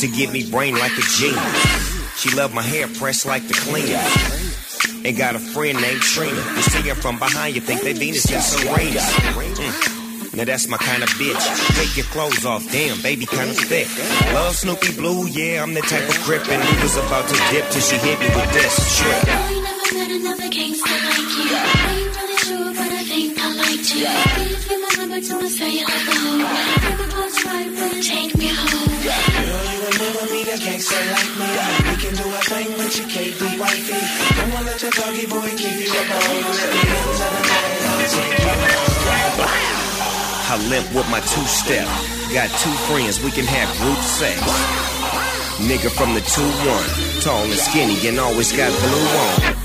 [0.02, 2.18] To give me brain like a genius.
[2.18, 4.02] She love my hair pressed like the cleaners.
[5.06, 6.34] and got a friend named Trina.
[6.34, 8.98] You see her from behind, you think they Venus and Serena.
[8.98, 10.34] Mm.
[10.34, 11.38] Now that's my kind of bitch.
[11.78, 13.86] Take your clothes off, damn, baby kinda thick.
[14.34, 17.70] Love Snoopy Blue, yeah, I'm the type of crip, and we was about to dip
[17.70, 19.22] till she hit me with this trip.
[19.94, 21.46] met another like you.
[21.46, 24.10] I ain't really sure, but I think I like you.
[24.50, 25.20] Give you my number.
[26.82, 27.31] Bring my clothes you
[28.02, 28.88] take me home?
[29.02, 29.90] Girl, you a
[30.64, 30.82] like.
[31.88, 33.36] We can do thing, but can't.
[34.36, 34.74] Don't wanna
[35.28, 35.50] boy
[36.12, 36.42] home.
[40.44, 41.86] I limp with my two step.
[42.32, 44.40] Got two friends, we can have group sex.
[45.68, 49.56] Nigga from the 2-1, tall and skinny and always got blue on.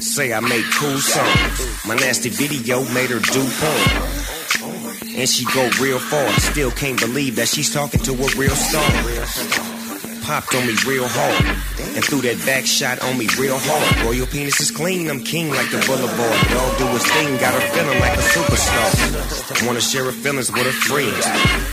[0.00, 1.86] Say I make cool songs.
[1.86, 4.27] My nasty video made her do porn.
[5.18, 8.86] And she go real far, still can't believe that she's talking to a real star.
[10.22, 11.44] Popped on me real hard,
[11.96, 14.06] and threw that back shot on me real hard.
[14.06, 16.38] Royal penis is clean, I'm king like the boulevard.
[16.54, 19.66] Dog do his thing, got her feeling like a superstar.
[19.66, 21.24] Wanna share her feelings with her friends.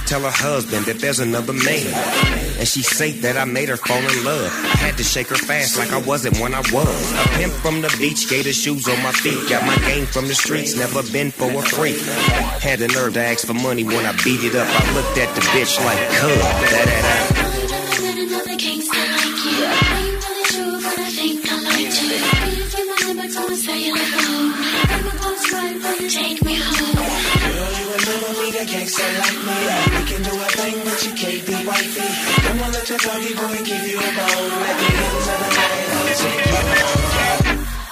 [0.10, 2.45] Tell her husband that there's another man.
[2.58, 4.52] And she say that I made her fall in love.
[4.80, 7.12] Had to shake her fast like I wasn't when I was.
[7.14, 9.50] A pimp from the beach, gator shoes on my feet.
[9.50, 12.00] Got my game from the streets, never been for a freak.
[12.62, 14.68] Had the nerve to ask for money when I beat it up.
[14.68, 17.56] I looked at the bitch like, cuz,
[25.26, 26.96] clothes right, will take me home?
[26.96, 29.58] Girl, you never meet a gangster like me.
[29.98, 32.35] We can do a thing, but you can't be wifey.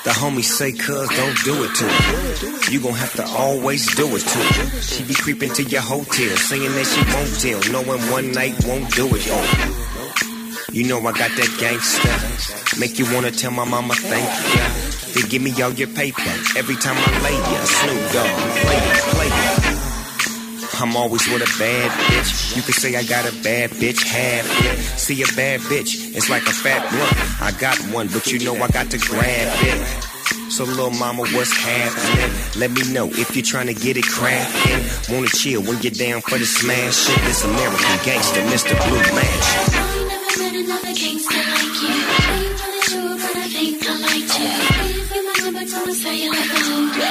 [0.04, 2.72] The homies say, cuz, don't do it to her.
[2.72, 4.82] You gon' have to always do it to her.
[4.82, 8.90] She be creeping to your hotel, saying that she won't tell, knowing one night won't
[8.96, 10.72] do it her.
[10.72, 12.80] You know I got that gangsta.
[12.80, 14.26] Make you wanna tell my mama thank
[14.56, 14.68] ya.
[15.14, 16.34] Then give me all your paper.
[16.58, 19.63] Every time I lay ya, Snoop Dogg, play it, play it.
[20.84, 22.58] I'm always with a bad bitch.
[22.58, 24.46] You can say I got a bad bitch, half.
[25.00, 27.42] See a bad bitch, it's like a fat blunt.
[27.42, 30.52] I got one, but you know I got to grab it.
[30.52, 32.60] So little mama, what's happening?
[32.60, 34.84] Let me know if you're trying to get it cracking.
[35.08, 37.16] Wanna chill when you're down for the smash shit.
[37.24, 38.76] This American gangster, Mr.
[38.84, 39.00] Blue
[41.00, 42.04] gangster like you.
[46.06, 47.03] Ain't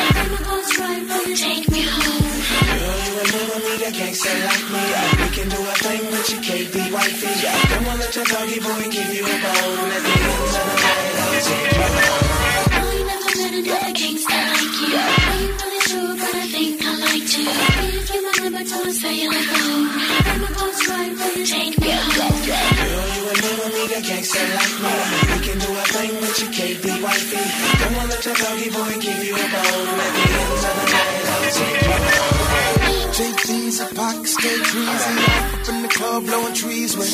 [3.93, 4.85] gangster like me.
[5.20, 7.28] We can do a thing, but you can't be wifey.
[7.69, 9.90] Don't wanna let your doggy boy give you a bone.
[9.93, 12.31] At the end of the night, I'll take you home.
[12.73, 14.97] I never met another gangster like you.
[14.97, 17.44] I ain't really sure, but I think I like you.
[17.93, 19.85] Give you my number to my cellular phone.
[20.24, 22.39] Bring my clothes right, will you take me home?
[22.48, 24.94] Girl, you will never meet a gangster like me.
[25.32, 27.44] We can do a thing, but you can't be wifey.
[27.81, 30.22] Don't wanna let your doggy boy give you a bone.
[34.44, 35.14] A pocket, stay greasy.
[35.52, 37.09] Up in the club, blowing trees with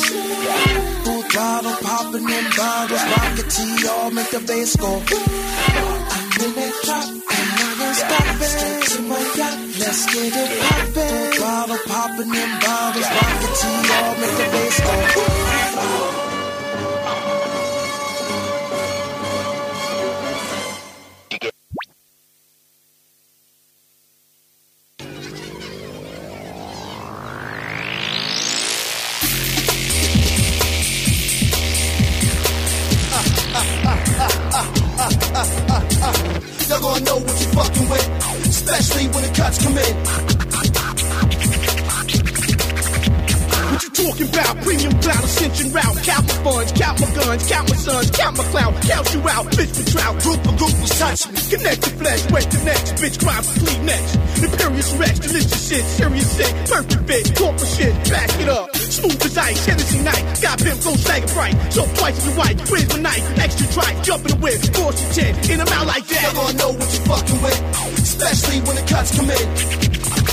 [1.03, 3.03] full throttle, popping in bottles.
[3.03, 4.87] Rocket T, all make the bass go.
[4.87, 8.49] I'm in that drop, and I ain't stopping.
[8.89, 10.93] To my yacht, let's get it poppin'.
[10.93, 13.09] Full throttle, popping in bottles.
[13.09, 15.48] Rocket T, all make the bass go.
[35.39, 40.48] Y'all gonna know what you fucking with, especially when the cuts come in.
[43.91, 44.57] Talking about?
[44.63, 45.97] Premium cloud, ascension route.
[46.03, 49.45] Count my funds, count my guns, count my sons, count my clout, count you out.
[49.55, 51.39] Bitch for trout, group of groupies touch me.
[51.49, 52.89] Connect the flesh, wait the next.
[53.01, 54.15] Bitch crime complete next.
[54.43, 58.75] Imperious Rex, delicious shit, serious sick, perfect fit, corporate shit, back it up.
[58.75, 60.23] Smooth as ice, Hennessy night.
[60.41, 61.55] Got pimp, go stagger bright.
[61.71, 63.25] So twice as white, where's my knife?
[63.39, 66.23] Extra try, jump in the whip, force your chin, in them out like that.
[66.23, 67.59] Y'all gonna know what you fucking with,
[67.99, 70.28] especially when the cuts come in.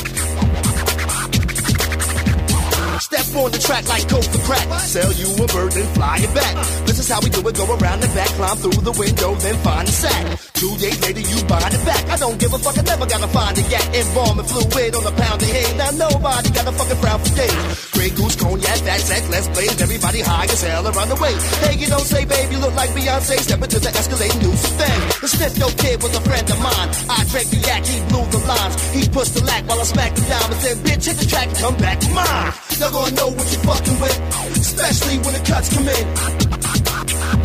[3.34, 4.80] On the track like coke for crack.
[4.80, 6.54] Sell you a bird, then fly it back.
[6.86, 7.56] This is how we do it.
[7.56, 10.45] Go around the back, climb through the window, then find the sack.
[10.56, 12.08] Two days later, you bind it back.
[12.08, 12.78] I don't give a fuck.
[12.78, 13.86] I never gotta find a gat.
[13.92, 15.68] Embalming fluid on a pound of hay.
[15.76, 17.90] Now nobody got a fucking frown for days.
[17.92, 19.76] Grey goose, cognac, fat sack, let's blaze.
[19.80, 21.34] Everybody high as hell around the way.
[21.60, 23.36] Hey, you don't say, baby, look like Beyonce.
[23.36, 25.00] Step into the escalating new thing.
[25.20, 26.88] The Smith no kid was a friend of mine.
[27.12, 28.74] I drank the yak, he blew the lines.
[28.96, 31.58] He pushed the lack while I smacked the and said, bitch, hit the track and
[31.60, 32.52] come back mine.
[32.80, 34.18] Y'all gonna know what you're fucking with,
[34.56, 37.35] especially when the cuts come in.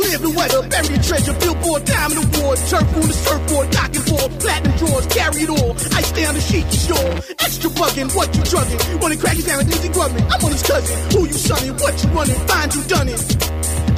[0.00, 4.04] Clear live in weather, bury a treasure, billboard, diamond award, turf on the surfboard, and
[4.08, 5.76] ball, platinum drawers, carry it all.
[5.92, 7.12] Ice down the sheet, you shore.
[7.36, 8.80] Extra bugging, what you drugging?
[9.00, 10.24] Wanna crack it down easy grubbing.
[10.24, 13.20] I'm on his cousin, who you sonning, what you running, find you done it.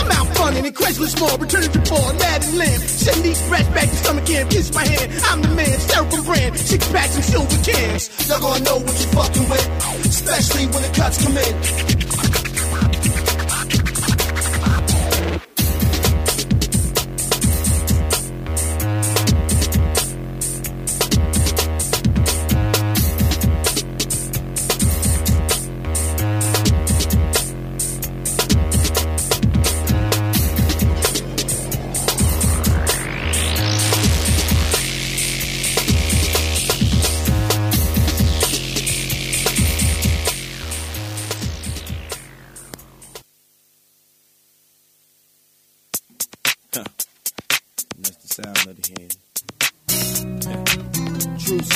[0.02, 2.80] I'm out funning in Craigslist Mall, returning to ball, mad and lamb.
[2.82, 5.06] Send these rats back to stomach camp, kiss my hand.
[5.30, 8.10] I'm the man, styrofoam brand, six packs and silver cans.
[8.26, 9.68] Y'all gonna know what you fucking with,
[10.10, 12.51] especially when the cuts come in.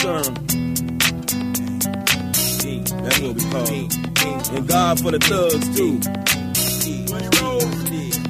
[0.06, 0.34] Serum.
[3.02, 4.52] That's what we call it.
[4.52, 5.98] And God for the thugs too.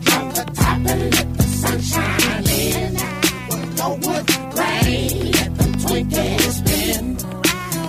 [0.07, 2.95] Drop the top and let the sunshine in.
[3.77, 7.05] Don't wood grain, let them Twinkies spin.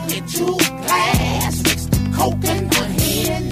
[0.09, 0.51] Get you
[0.83, 3.43] glass, mix the coke and the hen.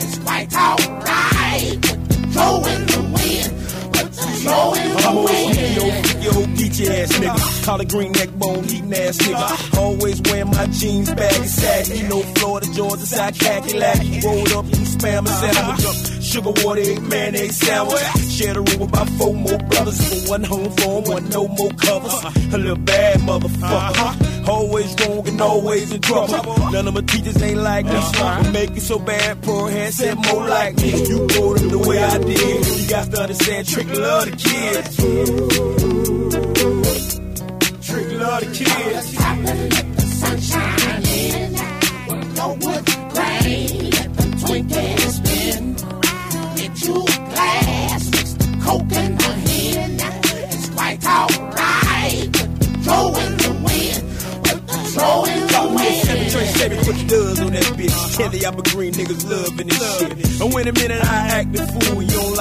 [0.00, 1.80] It's quite alright.
[1.82, 3.50] Put the throw in the wind.
[3.92, 5.76] Put the throw in the I'm old wind.
[5.76, 5.84] yo,
[6.24, 7.53] yo, geeky ass nigga.
[7.64, 9.78] Collar green neck bone, eating ass nigga.
[9.78, 12.00] Always wearing my jeans baggy saggy.
[12.00, 13.78] You know Florida, Georgia, side khaki.
[14.20, 15.96] Rolled up in spam and sandwich up.
[16.22, 18.02] Sugar water, egg, mayonnaise sandwich.
[18.28, 19.96] Share the room with my four more brothers.
[19.96, 22.12] For one home for 'em, one no more covers.
[22.52, 23.90] A little bad motherfucker.
[23.90, 24.52] Uh-huh.
[24.52, 26.34] Always wrong and always in trouble.
[26.34, 26.70] Uh-huh.
[26.70, 27.92] None of my teachers ain't like me.
[27.92, 28.42] Uh-huh.
[28.42, 30.90] What make it so bad, poor hand said more like me.
[31.08, 32.66] You wrote them the way I did.
[32.78, 34.98] You got to understand, trick love the kids.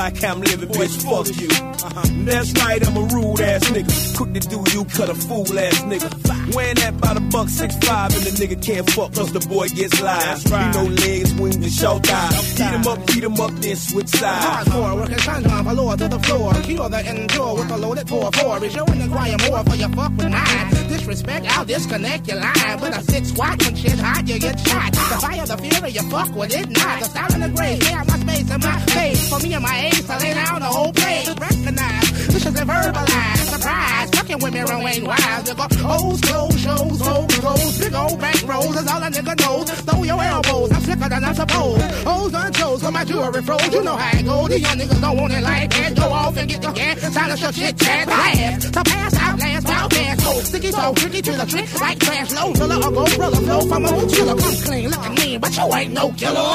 [0.04, 0.96] Like how I'm living, bitch.
[1.08, 1.48] Fuck you.
[1.48, 2.02] Uh-huh.
[2.26, 4.18] That's right, I'm a rude ass nigga.
[4.18, 6.10] Quick to do you, cut a fool ass nigga.
[6.54, 9.68] Wearing that by the buck six five, and the nigga can't fuck cause the boy
[9.70, 10.44] gets live.
[10.44, 12.58] He no legs, wings, and short thighs.
[12.58, 14.70] Heat him up, heat him up, then switch sides.
[14.70, 16.54] Hardcore, working sundown, from lower to the floor.
[16.64, 18.64] Cure the endure with a loaded 4-4.
[18.64, 20.83] Is you inquire more for your fuck with nine?
[20.94, 22.80] Disrespect, I'll disconnect your line.
[22.80, 24.92] With a six watt, when shit hot, you get shot.
[24.92, 27.00] The fire, the fury, you fuck with it not.
[27.00, 29.30] The style and the they have my space and my face.
[29.30, 31.28] For me and my ace, I lay down the whole place.
[31.30, 34.10] Recognize, this is a verbalized surprise.
[34.12, 35.48] Fucking with me, Ron Wayne Wild.
[35.48, 38.76] You go, O's, clothes, shows, hoes, clothes, big old bank rolls.
[38.76, 39.72] That's all a nigga knows.
[39.72, 42.08] Throw your elbows, I'm sicker than I'm supposed.
[42.08, 43.74] O's done chose, so my jewelry froze.
[43.74, 44.50] You know how it goes.
[44.50, 45.96] The young niggas don't want it like that.
[45.96, 47.00] Go off and get your hand.
[47.00, 48.72] Silence your shit, chat, laugh.
[48.72, 50.32] To pass out, last out, fast, go.
[50.34, 51.82] Oh, sticky so tricky to the trick.
[51.82, 54.36] Like trash, low, filler, or gold, roller, flow from a chiller.
[54.36, 56.54] Come clean, looking mean, but you ain't no killer.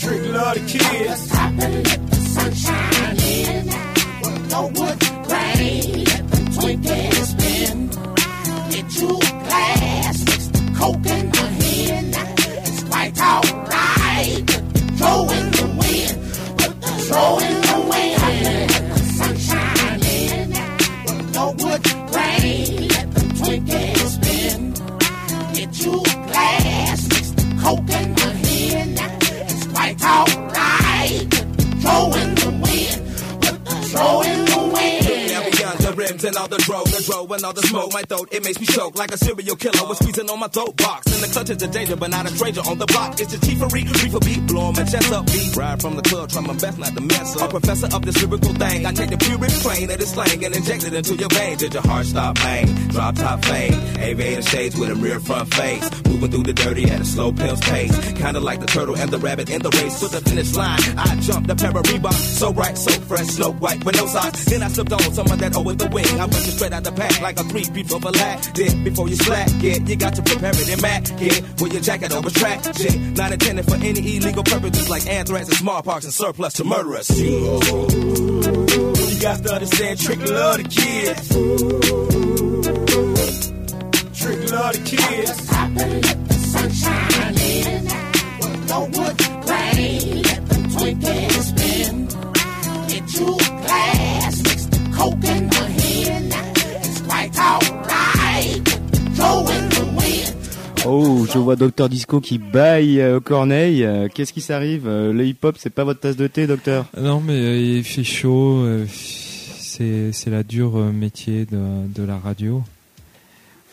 [0.00, 1.28] Trick love the kids.
[1.28, 3.19] Top and let the sunshine
[4.66, 4.74] in.
[4.74, 7.88] Wood grain, let them Twinkies spin.
[8.70, 12.14] Get you glass, mix the coke and the hen.
[12.66, 14.46] It's quite alright.
[14.46, 16.16] Put the throw in the wind.
[16.58, 18.70] Put the throw in the wind.
[18.90, 21.32] The sunshine in.
[21.32, 21.82] No wood
[22.12, 24.60] grain, let them Twinkies spin.
[25.54, 28.96] Get you glass, mix the coke and the hen.
[29.48, 30.39] It's quite alright.
[36.36, 37.92] All the dro, the dro and all the smoke.
[37.92, 40.76] My throat, it makes me choke like a serial killer with squeezing on my throat
[40.76, 41.06] box.
[41.14, 43.20] In the clutches of danger, but not a stranger on the block.
[43.20, 45.56] It's the chiefery, reefer beat, blowing my chest up, beat.
[45.56, 47.48] Ride from the club, try my best not to mess up.
[47.48, 50.54] A professor of this lyrical thing, I take the purest strain of this slang and
[50.54, 51.58] inject it into your veins.
[51.60, 52.66] Did your heart stop pain?
[52.88, 55.88] Drop top fade, aviator shades with a rear front face.
[56.04, 57.96] Moving through the dirty at a slow pimp's pace.
[58.14, 60.02] Kinda like the turtle and the rabbit in the race.
[60.02, 62.12] With the finish line, I jumped the pair of Reebok.
[62.12, 64.44] So bright, so fresh, snow white with no socks.
[64.44, 66.19] Then I slipped on of that O with the wing.
[66.20, 68.12] I push it straight out the pack like a three beat of a.
[68.52, 71.40] Did before you slack, yeah, you got to prepare it in Mac, yeah.
[71.60, 73.00] With your jacket over track, shit.
[73.16, 77.08] Not intended for any illegal purposes like anthrax and smallpox and surplus to murderers.
[77.18, 77.58] You
[79.22, 81.28] got to understand, trick love the kids.
[84.20, 85.48] Trick love the kids.
[85.52, 87.86] And let the sunshine in.
[88.66, 89.16] No wood
[89.46, 90.19] grain, let
[100.86, 103.84] Oh, je vois Docteur Disco qui baille euh, Corneille.
[103.84, 106.86] Euh, Qu'est-ce qui s'arrive Euh, Le hip-hop, c'est pas votre tasse de thé, docteur?
[106.98, 108.62] Non, mais euh, il fait chaud.
[108.64, 112.62] euh, c'est c'est la dure euh, métier de, de la radio.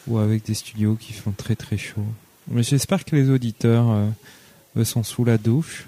[0.08, 2.04] Ou avec des studios qui font très très chaud.
[2.50, 4.08] Mais j'espère que les auditeurs euh,
[4.78, 5.86] eux sont sous la douche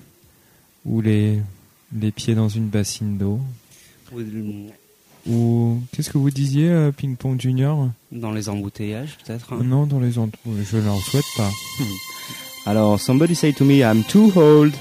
[0.86, 1.40] ou les,
[1.98, 3.40] les pieds dans une bassine d'eau.
[5.28, 7.90] Ou qu'est-ce que vous disiez, euh, Ping Pong Junior?
[8.12, 9.60] Dans les embouteillages, peut-être hein?
[9.64, 11.50] Non, dans les ent- je leur souhaite pas.
[12.66, 14.74] Alors, somebody say to me, I'm too old.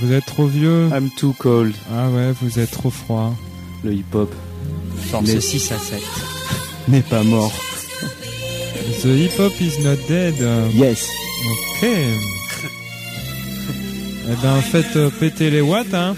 [0.00, 0.88] Vous êtes trop vieux.
[0.92, 1.74] I'm too cold.
[1.92, 3.34] Ah ouais, vous êtes trop froid.
[3.82, 4.32] Le hip-hop
[5.10, 6.00] Force n'est- 6 à 7.
[6.88, 7.52] n'est pas mort.
[9.02, 10.34] The hip hop is not dead.
[10.74, 11.08] Yes.
[11.82, 11.88] Ok.
[14.28, 16.14] eh ben, faites euh, péter les watts, hein.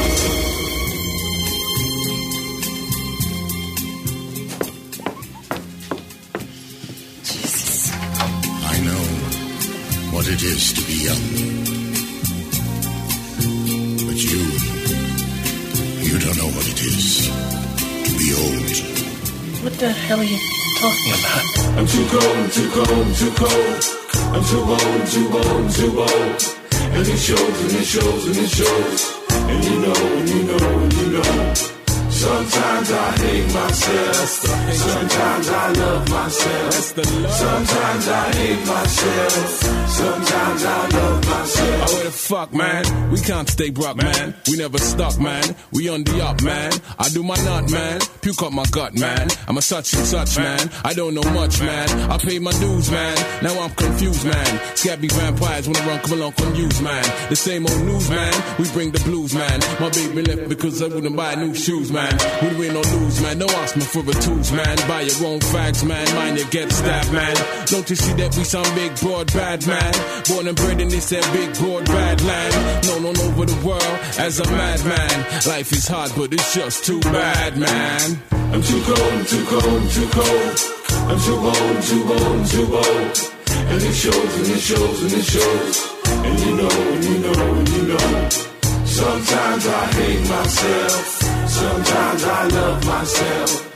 [8.64, 9.04] I know
[10.16, 11.37] what it is to be young.
[19.78, 20.40] The hell are you
[20.80, 21.78] talking about?
[21.78, 23.84] I'm too cold, too cold, too cold.
[24.34, 26.58] I'm too old, too old, too old.
[26.96, 29.02] And it shows, and it shows, and it shows.
[29.30, 31.77] And you know, and you know, and you know.
[32.18, 34.30] Sometimes I hate myself.
[34.74, 36.74] Sometimes I love myself.
[36.74, 39.88] Sometimes I hate myself.
[39.88, 41.90] Sometimes I love myself.
[41.90, 43.12] Oh, what the fuck, man?
[43.12, 44.34] We can't stay broke, man.
[44.50, 45.56] We never stuck, man.
[45.72, 46.72] We on the up, man.
[46.98, 48.02] I do my nut, man.
[48.22, 49.30] Puke up my gut, man.
[49.48, 50.72] I'm a such and such, man.
[50.84, 51.88] I don't know much, man.
[52.10, 53.16] I pay my dues, man.
[53.44, 54.60] Now I'm confused, man.
[54.76, 57.04] Scabby vampires wanna run, come along, confused, man.
[57.30, 58.34] The same old news, man.
[58.58, 59.60] We bring the blues, man.
[59.80, 62.07] My baby left because I wouldn't buy new shoes, man.
[62.42, 63.40] We win or lose, man.
[63.40, 64.78] Don't ask me for the tools, man.
[64.88, 66.06] Buy your own fags, man.
[66.16, 67.36] Mind you get stabbed, man.
[67.66, 69.94] Don't you see that we some big, broad, bad man?
[70.28, 72.86] Born and bred in this that big, broad, bad land.
[72.88, 75.18] Known all over the world as a madman.
[75.48, 78.20] Life is hard, but it's just too bad, man.
[78.54, 80.56] I'm too cold, too cold, too cold.
[81.10, 83.38] I'm too old, too old, too old.
[83.70, 85.76] And it shows, and it shows, and it shows.
[86.26, 88.30] And you know, and you know, and you know.
[88.86, 90.87] Sometimes I hate myself.
[93.08, 93.67] Myself.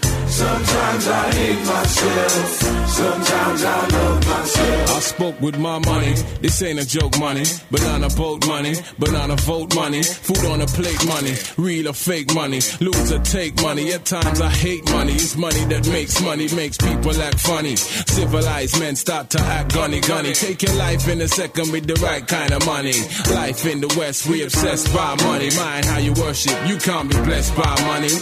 [1.01, 2.87] Sometimes I hate myself.
[2.89, 4.89] Sometimes I love myself.
[4.89, 6.13] I spoke with my money.
[6.41, 7.43] This ain't a joke money.
[7.71, 8.75] Banana boat money.
[8.99, 10.03] Banana vote money.
[10.03, 11.33] Food on a plate money.
[11.57, 12.59] Real or fake money.
[12.79, 13.91] Lose or take money.
[13.93, 15.13] At times I hate money.
[15.13, 16.47] It's money that makes money.
[16.53, 17.75] Makes people act funny.
[17.77, 20.33] Civilized men start to act gunny gunny.
[20.33, 22.93] Take your life in a second with the right kind of money.
[23.33, 25.49] Life in the West, we obsessed by money.
[25.57, 26.55] Mind how you worship.
[26.67, 28.13] You can't be blessed by money.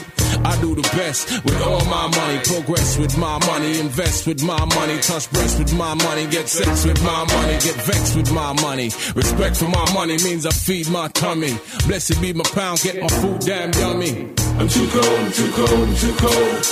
[0.46, 2.40] I do the best with all my money.
[2.70, 3.80] Progress with my money.
[3.80, 5.00] Invest with my money.
[5.02, 6.28] Touch breasts with my money.
[6.28, 7.54] Get sex with my money.
[7.54, 8.92] Get vexed with my money.
[9.16, 11.58] Respect for my money means I feed my tummy.
[11.88, 12.80] Blessed be my pound.
[12.84, 14.30] Get my food damn yummy.
[14.60, 16.66] I'm too cold, I'm too cold, I'm too cold.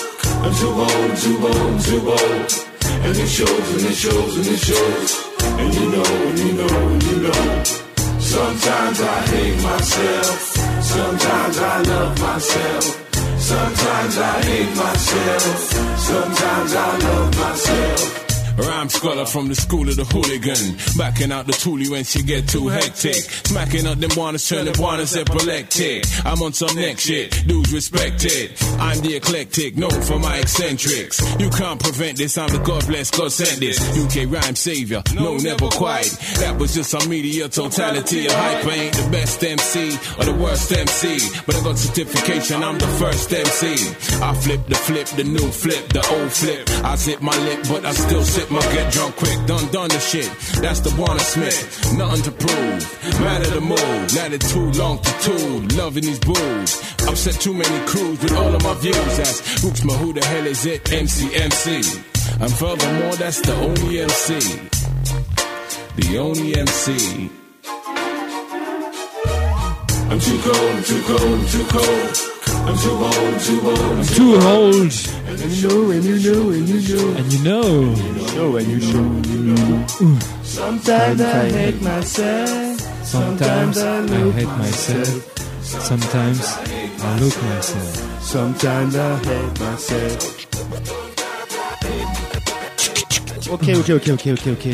[0.45, 2.45] I'm too old, I'm too old, I'm too old.
[3.01, 5.09] And it shows, and it shows, and it shows.
[5.57, 7.63] And you know, and you know, and you know.
[8.19, 10.39] Sometimes I hate myself.
[10.83, 13.06] Sometimes I love myself.
[13.39, 15.99] Sometimes I hate myself.
[15.99, 18.26] Sometimes I love myself.
[18.57, 20.77] Rhyme scholar from the school of the hooligan.
[20.97, 23.15] Backing out the toolie when she get too hectic.
[23.45, 26.05] Smacking up them wannas, turn the wannas epileptic.
[26.25, 28.61] I'm on some next shit, dudes respect it.
[28.79, 31.21] I'm the eclectic, known for my eccentrics.
[31.39, 33.77] You can't prevent this, I'm the God bless, God sent this.
[33.97, 36.09] UK rhyme savior, no, never quite.
[36.39, 38.25] That was just some media totality.
[38.27, 41.19] A hype I ain't the best MC or the worst MC.
[41.45, 43.73] But I got certification, I'm the first MC.
[44.21, 46.69] I flip the flip, the new flip, the old flip.
[46.83, 49.99] I zip my lip, but I still sip my get drunk quick, done done the
[49.99, 50.29] shit.
[50.61, 51.93] That's the Warner Smith.
[51.97, 53.21] Nothing to prove.
[53.21, 54.15] Matter to move.
[54.15, 55.77] Not it too long to tool.
[55.77, 56.73] Loving these booze.
[57.07, 59.17] Upset too many crews with all of my views.
[59.17, 60.91] That's oops, but who the hell is it?
[60.91, 61.71] MC MC.
[62.39, 64.39] And furthermore, that's the only MC.
[65.95, 67.31] The only MC.
[70.09, 72.36] I'm too cold, I'm too cold, I'm too cold.
[72.67, 74.91] I'm too old, too old, I'm Too old.
[75.25, 77.17] And you know, and you know, and you know.
[77.17, 77.95] And you know.
[78.27, 80.43] Show and you show.
[80.43, 82.81] Sometimes I hate myself.
[83.05, 85.37] Sometimes I hate myself.
[85.63, 88.21] Sometimes I look myself.
[88.21, 91.06] Sometimes I hate myself.
[93.49, 94.67] Ok, ok, ok, ok, ok, ok.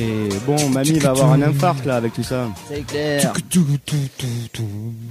[0.47, 2.47] Bon, mamie va avoir un infarct là avec tout ça.
[2.67, 3.31] C'est clair.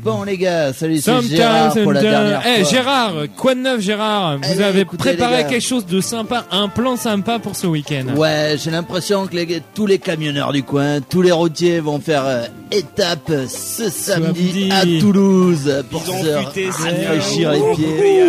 [0.02, 2.70] Bon les gars, salut, c'est Gérard pour la dernière Eh fois.
[2.72, 6.68] Gérard, quoi de neuf Gérard Vous Allez, avez écoutez, préparé quelque chose de sympa, un
[6.68, 8.16] plan sympa pour ce week-end.
[8.16, 12.24] Ouais, j'ai l'impression que les- tous les camionneurs du coin, tous les routiers vont faire
[12.26, 14.96] euh, étape ce samedi, Samedi.
[14.98, 17.60] à Toulouse pour Ils se rafraîchir bien.
[17.70, 18.22] les pieds.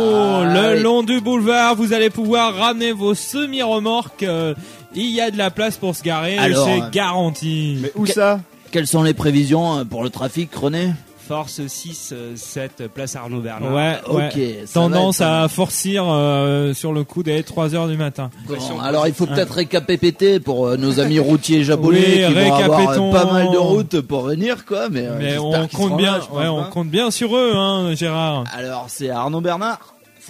[0.00, 0.82] Ah, le oui.
[0.82, 4.22] long du boulevard, vous allez pouvoir ramener vos semi-remorques.
[4.22, 4.54] euh,
[4.94, 7.78] il y a de la place pour se garer, Alors, c'est euh, garanti.
[7.82, 8.40] Mais où ça
[8.70, 10.92] Quelles sont les prévisions euh, pour le trafic, René
[11.26, 13.74] Force 6, euh, 7, place Arnaud Bernard.
[13.74, 17.74] Ouais, ok, ça Tendance va être pas à forcir euh, sur le coup dès 3
[17.74, 18.30] heures du matin.
[18.48, 22.54] Bon, alors il faut peut-être récapépéter pour euh, nos amis routiers japonais Oui, qui vont
[22.54, 23.08] avoir récapétons.
[23.10, 25.88] euh, pas mal de routes pour venir quoi, mais, euh, Mais j'espère on qu'ils seront
[25.90, 26.70] compte là, bien, je pense ouais, on pas.
[26.70, 28.44] compte bien sur eux, hein, Gérard.
[28.56, 29.80] Alors c'est Arnaud Bernard.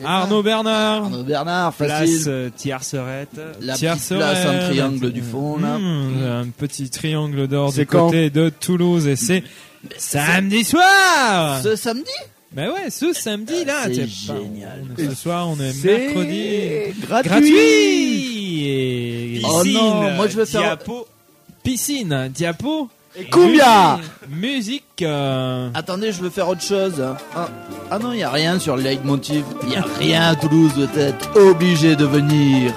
[0.04, 2.24] Arnaud Bernard, Arnaud Bernard, Place facile.
[2.28, 3.40] euh, Tiercerette.
[3.60, 4.70] La Tierce petite place en Rennes.
[4.70, 5.78] triangle du fond là.
[5.78, 9.42] Mmh, un petit triangle d'or du quand côté de Toulouse et c'est
[9.96, 11.60] samedi soir.
[11.62, 12.10] Ce samedi?
[12.54, 14.84] Mais ouais, ce samedi là, c'est pas- génial.
[14.98, 17.00] on- ce soir, on est, mercredi.
[17.06, 17.28] gratuit.
[17.28, 21.06] Gratuit et Oh non, moi, je veux faire- diapo,
[21.62, 22.88] piscine, diapo.
[23.16, 23.98] Et combien
[24.28, 27.02] Musique, euh, Attendez, je veux faire autre chose.
[27.34, 27.48] Ah,
[27.90, 29.44] ah non, il y a rien sur le leitmotiv.
[29.64, 32.72] Il y a rien à Toulouse, vous êtes obligé de venir.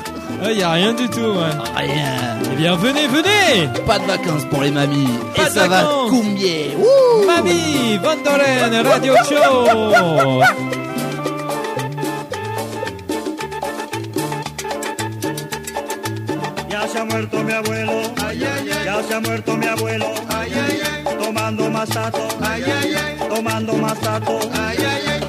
[0.50, 1.20] il y a rien du tout.
[1.20, 1.52] Ouais.
[1.76, 2.40] Rien.
[2.52, 3.68] Eh bien, venez, venez.
[3.86, 5.08] Pas de vacances pour les mamies.
[5.36, 6.10] Pas Et de ça va vacances.
[6.10, 10.42] combien Wouh Mamie, Vandolen, Radio Show.
[16.70, 18.02] Ya se ha muerto mi abuelo,
[18.86, 20.14] ya se ha muerto mi abuelo,
[21.20, 22.28] tomando masato,
[23.30, 24.40] tomando masato.
[24.40, 25.21] Ole,